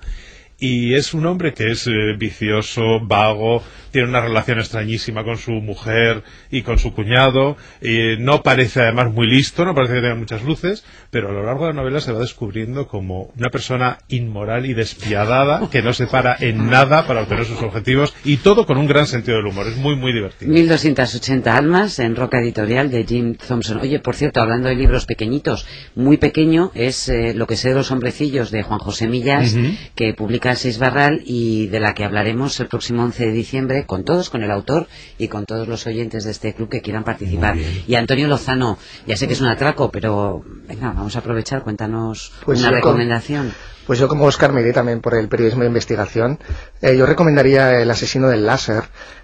Y 0.63 0.93
es 0.93 1.13
un 1.15 1.26
hombre 1.26 1.54
que 1.56 1.71
es 1.71 1.88
eh, 1.88 1.91
vicioso, 2.19 3.00
vago, 3.02 3.63
tiene 3.89 4.08
una 4.08 4.21
relación 4.21 4.60
extrañísima 4.60 5.24
con 5.24 5.38
su 5.38 5.52
mujer 5.54 6.24
y 6.52 6.62
con 6.62 6.78
su 6.78 6.93
cuñado. 6.93 7.58
y 7.82 8.15
no 8.19 8.43
parece 8.43 8.82
además 8.82 9.12
muy 9.12 9.28
listo, 9.28 9.65
no 9.65 9.74
parece 9.74 9.95
que 9.95 10.02
tenga 10.02 10.13
muchas 10.15 10.43
luces, 10.43 10.86
pero 11.10 11.30
a 11.30 11.32
lo 11.34 11.43
largo 11.43 11.65
de 11.65 11.74
la 11.74 11.82
novela 11.82 12.00
se 12.00 12.12
va 12.13 12.19
descubriendo 12.19 12.88
como 12.88 13.32
una 13.38 13.50
persona 13.50 13.97
inmoral 14.08 14.67
y 14.67 14.74
despiadada 14.76 15.67
que 15.71 15.82
no 15.82 15.93
se 15.93 16.06
para 16.06 16.38
en 16.39 16.69
nada 16.69 17.08
para 17.08 17.24
obtener 17.24 17.45
sus 17.45 17.62
objetivos 17.63 18.13
y 18.24 18.38
todo 18.38 18.67
con 18.67 18.78
un 18.78 18.86
gran 18.88 19.08
sentido 19.08 19.38
del 19.38 19.47
humor. 19.47 19.67
Es 19.67 19.78
muy, 19.78 19.95
muy 19.95 20.13
divertido. 20.13 20.52
1280 20.54 21.58
almas 21.58 21.97
en 21.97 22.15
Roca 22.15 22.39
Editorial 22.39 22.91
de 22.91 23.04
Jim 23.04 23.36
Thompson. 23.36 23.80
Oye, 23.80 24.00
por 24.00 24.15
cierto, 24.15 24.41
hablando 24.41 24.69
de 24.69 24.76
libros 24.76 25.08
pequeñitos, 25.08 25.65
muy 25.95 26.17
pequeño 26.17 26.71
es 26.76 27.10
eh, 27.10 27.34
Lo 27.34 27.47
que 27.47 27.56
sé 27.56 27.69
de 27.69 27.76
los 27.76 27.89
hombrecillos 27.89 28.52
de 28.52 28.62
Juan 28.62 28.80
José 28.80 29.08
Millas, 29.08 29.54
Ujú. 29.56 29.74
que 29.95 30.13
publica 30.13 30.51
Seis 30.56 30.78
Barral 30.80 31.22
y 31.26 31.68
de 31.68 31.80
la 31.80 31.94
que 31.94 32.04
hablaremos 32.06 32.60
el 32.60 32.68
próximo 32.68 33.04
11 33.04 33.26
de 33.28 33.32
diciembre 33.32 33.86
con 33.86 34.04
todos, 34.04 34.30
con 34.30 34.44
el 34.44 34.52
autor 34.52 34.88
y 35.18 35.28
con 35.28 35.46
todos 35.46 35.68
los 35.68 35.86
oyentes 35.88 36.24
de 36.24 36.32
este 36.32 36.54
club 36.54 36.70
que 36.70 36.82
quieran 36.82 37.04
participar. 37.04 37.56
Y 37.88 37.96
Antonio 37.96 38.28
Lozano, 38.28 38.78
ya 39.08 39.18
sé 39.18 39.28
que 39.28 39.34
es 39.34 39.42
un 39.42 39.48
atraco, 39.48 39.92
pero 39.92 40.44
venga, 40.68 40.88
vamos 40.94 41.16
a 41.16 41.20
aprovechar, 41.20 41.64
cuéntanos 41.64 42.32
Pues 42.46 42.60
una 42.60 42.70
con- 42.70 42.76
recomendación. 42.76 43.54
Pues 43.88 43.98
yo 44.00 44.08
como 44.08 44.26
Oscar 44.26 44.54
me 44.54 44.62
iré 44.62 44.74
también 44.74 45.02
por 45.02 45.16
el 45.16 45.28
periodismo 45.28 45.62
de 45.62 45.68
investigación. 45.68 46.40
Eh, 46.82 46.96
yo 46.96 47.06
recomendaría 47.06 47.82
El 47.82 47.90
asesino 47.90 48.28
del 48.30 48.46
láser. 48.46 48.84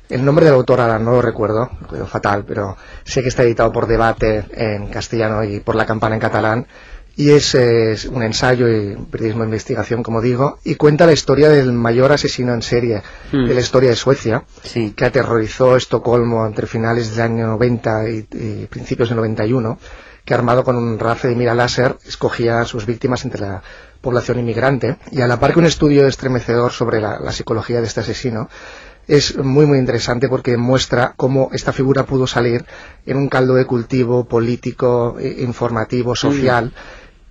El 0.09 0.25
nombre 0.25 0.45
del 0.45 0.55
autor 0.55 0.79
ahora 0.81 0.97
no 0.99 1.11
lo 1.11 1.21
recuerdo, 1.21 1.69
lo 1.73 1.79
recuerdo 1.81 2.07
fatal, 2.07 2.43
pero 2.45 2.75
sé 3.03 3.21
que 3.21 3.27
está 3.27 3.43
editado 3.43 3.71
por 3.71 3.87
Debate 3.87 4.45
en 4.53 4.87
castellano 4.87 5.43
y 5.43 5.59
por 5.59 5.75
La 5.75 5.85
Campana 5.85 6.15
en 6.15 6.21
catalán. 6.21 6.67
Y 7.17 7.31
es, 7.31 7.55
es 7.55 8.05
un 8.05 8.21
ensayo 8.21 8.69
y 8.69 8.95
periodismo 9.09 9.41
de 9.41 9.47
investigación, 9.47 10.03
como 10.03 10.21
digo, 10.21 10.59
y 10.63 10.75
cuenta 10.75 11.07
la 11.07 11.13
historia 11.13 11.49
del 11.49 11.73
mayor 11.73 12.11
asesino 12.11 12.53
en 12.53 12.61
serie 12.61 13.01
Mm. 13.33 13.47
de 13.47 13.53
la 13.55 13.59
historia 13.59 13.89
de 13.89 13.95
Suecia, 13.95 14.43
Sí. 14.63 14.93
que 14.95 15.03
aterrorizó 15.05 15.75
Estocolmo 15.75 16.45
entre 16.45 16.67
finales 16.67 17.11
del 17.15 17.21
año 17.25 17.47
90 17.47 18.07
y, 18.09 18.27
y 18.31 18.67
principios 18.69 19.09
del 19.09 19.17
91, 19.17 19.79
que 20.25 20.33
armado 20.35 20.63
con 20.63 20.75
un 20.75 20.99
rifle 20.99 21.31
de 21.31 21.35
mira 21.35 21.55
láser 21.55 21.97
escogía 22.05 22.59
a 22.61 22.65
sus 22.65 22.85
víctimas 22.85 23.25
entre 23.25 23.41
la 23.41 23.63
población 24.01 24.37
inmigrante. 24.39 24.97
Y 25.11 25.21
a 25.21 25.27
la 25.27 25.39
par 25.39 25.53
que 25.53 25.59
un 25.59 25.65
estudio 25.65 26.05
estremecedor 26.05 26.71
sobre 26.71 27.01
la, 27.01 27.19
la 27.19 27.31
psicología 27.31 27.81
de 27.81 27.87
este 27.87 28.01
asesino, 28.01 28.47
es 29.07 29.37
muy 29.37 29.65
muy 29.65 29.77
interesante 29.79 30.27
porque 30.27 30.57
muestra 30.57 31.13
cómo 31.15 31.49
esta 31.53 31.71
figura 31.71 32.03
pudo 32.05 32.27
salir 32.27 32.65
en 33.05 33.15
un 33.15 33.29
caldo 33.29 33.53
de 33.55 33.63
cultivo 33.65 34.25
político, 34.25 35.15
eh, 35.17 35.37
informativo, 35.39 36.13
social, 36.13 36.73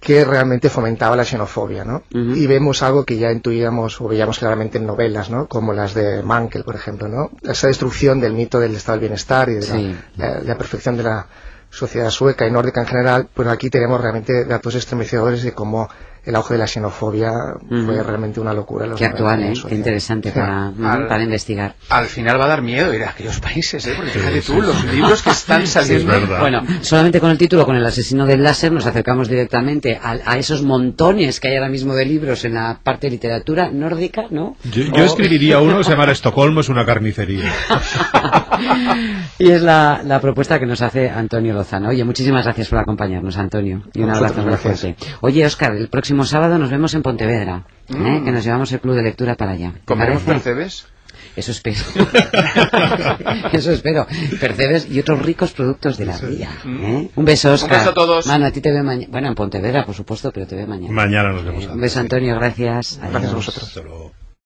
que 0.07 0.25
realmente 0.25 0.71
fomentaba 0.71 1.17
la 1.17 1.25
xenofobia, 1.25 1.85
¿no? 1.85 2.05
Y 2.13 2.47
vemos 2.47 2.85
algo 2.85 3.05
que 3.05 3.19
ya 3.19 3.33
intuíamos 3.33 4.01
o 4.01 4.07
veíamos 4.07 4.39
claramente 4.39 4.79
en 4.79 4.87
novelas, 4.87 5.31
¿no? 5.31 5.49
Como 5.49 5.73
las 5.73 5.95
de 5.95 6.23
Mankel, 6.23 6.63
por 6.63 6.77
ejemplo, 6.77 7.09
¿no? 7.09 7.33
Esa 7.43 7.67
destrucción 7.67 8.21
del 8.21 8.33
mito 8.33 8.61
del 8.61 8.77
estado 8.77 8.99
del 8.99 9.01
bienestar 9.01 9.49
y 9.49 9.55
de 9.55 9.97
la, 10.17 10.39
la 10.43 10.57
perfección 10.57 10.97
de 10.97 11.03
la 11.03 11.27
sociedad 11.71 12.11
sueca 12.11 12.47
y 12.47 12.53
nórdica 12.53 12.83
en 12.83 12.87
general, 12.87 13.29
pues 13.35 13.49
aquí 13.49 13.69
tenemos 13.69 14.01
realmente 14.01 14.45
datos 14.45 14.77
estremecedores 14.77 15.43
de 15.43 15.53
cómo 15.53 15.89
el 16.27 16.35
auge 16.37 16.55
de 16.55 16.59
la 16.59 16.67
xenofobia 16.67 17.31
fue 17.69 18.03
realmente 18.03 18.41
una 18.41 18.53
locura. 18.53 18.87
los 18.87 18.99
Qué 18.99 19.07
actual, 19.07 19.41
90 19.41 19.47
en 19.47 19.53
¿eh? 19.53 19.69
Qué 19.69 19.75
interesante 19.77 20.31
Sí. 20.31 20.35
para, 20.39 20.67
Al- 20.69 21.07
para 21.07 21.23
investigar. 21.23 21.75
Al 21.89 22.07
final 22.07 22.41
va 22.41 22.45
a 22.45 22.49
dar 22.49 22.63
miedo 22.63 22.93
ir 22.93 23.05
a 23.05 23.11
aquellos 23.11 23.39
países, 23.41 23.87
¿eh? 23.87 23.93
Porque 23.97 24.11
fíjate 24.11 24.43
tú, 24.43 24.61
los 24.61 24.85
libros 24.87 25.23
que 25.23 25.31
están 25.31 25.67
saliendo. 25.67 26.13
Bueno, 26.41 26.63
solamente 26.83 27.21
con 27.21 27.31
el 27.31 27.39
título, 27.39 27.65
con 27.65 27.77
el 27.77 27.87
asesino 27.87 28.27
del 28.27 28.43
láser, 28.43 28.73
nos 28.73 28.87
acercamos 28.87 29.29
directamente 29.29 29.99
a, 30.03 30.17
a 30.27 30.37
esos 30.37 30.63
montones 30.63 31.39
que 31.41 31.49
hay 31.49 31.57
ahora 31.57 31.69
mismo 31.69 31.95
de 31.95 32.05
libros 32.05 32.45
en 32.45 32.55
la 32.55 32.81
parte 32.83 33.07
de 33.07 33.13
literatura 33.13 33.71
nórdica, 33.71 34.25
¿no? 34.31 34.57
Yo, 34.65 34.83
yo 34.85 35.05
escribiría 35.05 35.61
uno 35.61 35.79
que 35.79 35.85
se 35.85 35.91
llamara 35.91 36.13
Estocolmo 36.17 36.61
es 36.61 36.69
una 36.69 36.85
carnicería. 36.85 37.53
y 39.39 39.51
es 39.51 39.63
la, 39.63 40.01
la 40.05 40.21
propuesta 40.21 40.59
que 40.59 40.67
nos 40.67 40.83
hace 40.83 41.11
Antonio 41.11 41.55
Lozano. 41.55 41.89
Oye, 41.91 42.05
muchísimas 42.05 42.45
gracias 42.45 42.69
por 42.69 42.79
acompañarnos, 42.79 43.37
Antonio. 43.37 43.83
Y 43.95 44.03
un 44.03 44.11
A 44.11 44.17
abrazo 44.17 44.43
muy 44.43 44.55
fuerte. 44.57 44.97
Oye, 45.21 45.45
Óscar, 45.45 45.75
el 45.77 45.89
próximo 45.89 46.25
sábado 46.25 46.59
nos 46.59 46.71
vemos 46.71 46.95
en 46.95 47.03
Pontevedra, 47.03 47.65
¿eh? 47.89 48.23
que 48.25 48.33
nos 48.33 48.45
llevamos 48.45 48.73
el 48.73 48.81
club 48.81 48.95
de 48.97 49.03
lectura 49.03 49.35
para 49.35 49.53
allá. 49.53 49.73
¿Te 49.73 49.81
¿Comeremos 49.85 50.23
percebes? 50.23 50.87
Eso 51.35 51.51
espero. 51.51 51.77
Eso 53.53 53.71
espero. 53.73 54.07
Percebes 54.41 54.89
y 54.91 54.99
otros 55.01 55.21
ricos 55.21 55.53
productos 55.53 55.99
de 55.99 56.07
la 56.07 56.17
vida. 56.19 56.49
¿eh? 56.67 57.11
Un 57.15 57.25
beso, 57.27 57.53
Oscar. 57.53 57.79
beso 57.79 57.91
a 57.91 57.95
todos. 57.95 58.27
Mano, 58.27 58.47
a 58.47 58.51
ti 58.51 58.63
te 58.63 58.71
veo 58.73 58.83
mañana. 58.83 59.09
Bueno, 59.11 59.29
en 59.29 59.35
Pontevedra, 59.35 59.85
por 59.85 59.95
supuesto, 59.95 60.31
pero 60.33 60.47
te 60.47 60.57
veo 60.57 60.67
mañana. 60.67 60.95
Mañana 60.95 61.33
nos 61.33 61.45
vemos. 61.45 61.67
Un 61.67 61.81
beso, 61.81 62.01
Antonio. 62.01 62.37
Gracias. 62.37 62.99
Gracias 62.99 63.15
a 63.15 63.19
Adiós. 63.19 63.35
vosotros. 63.35 63.69
Hasta 63.69 63.83
luego. 63.83 64.13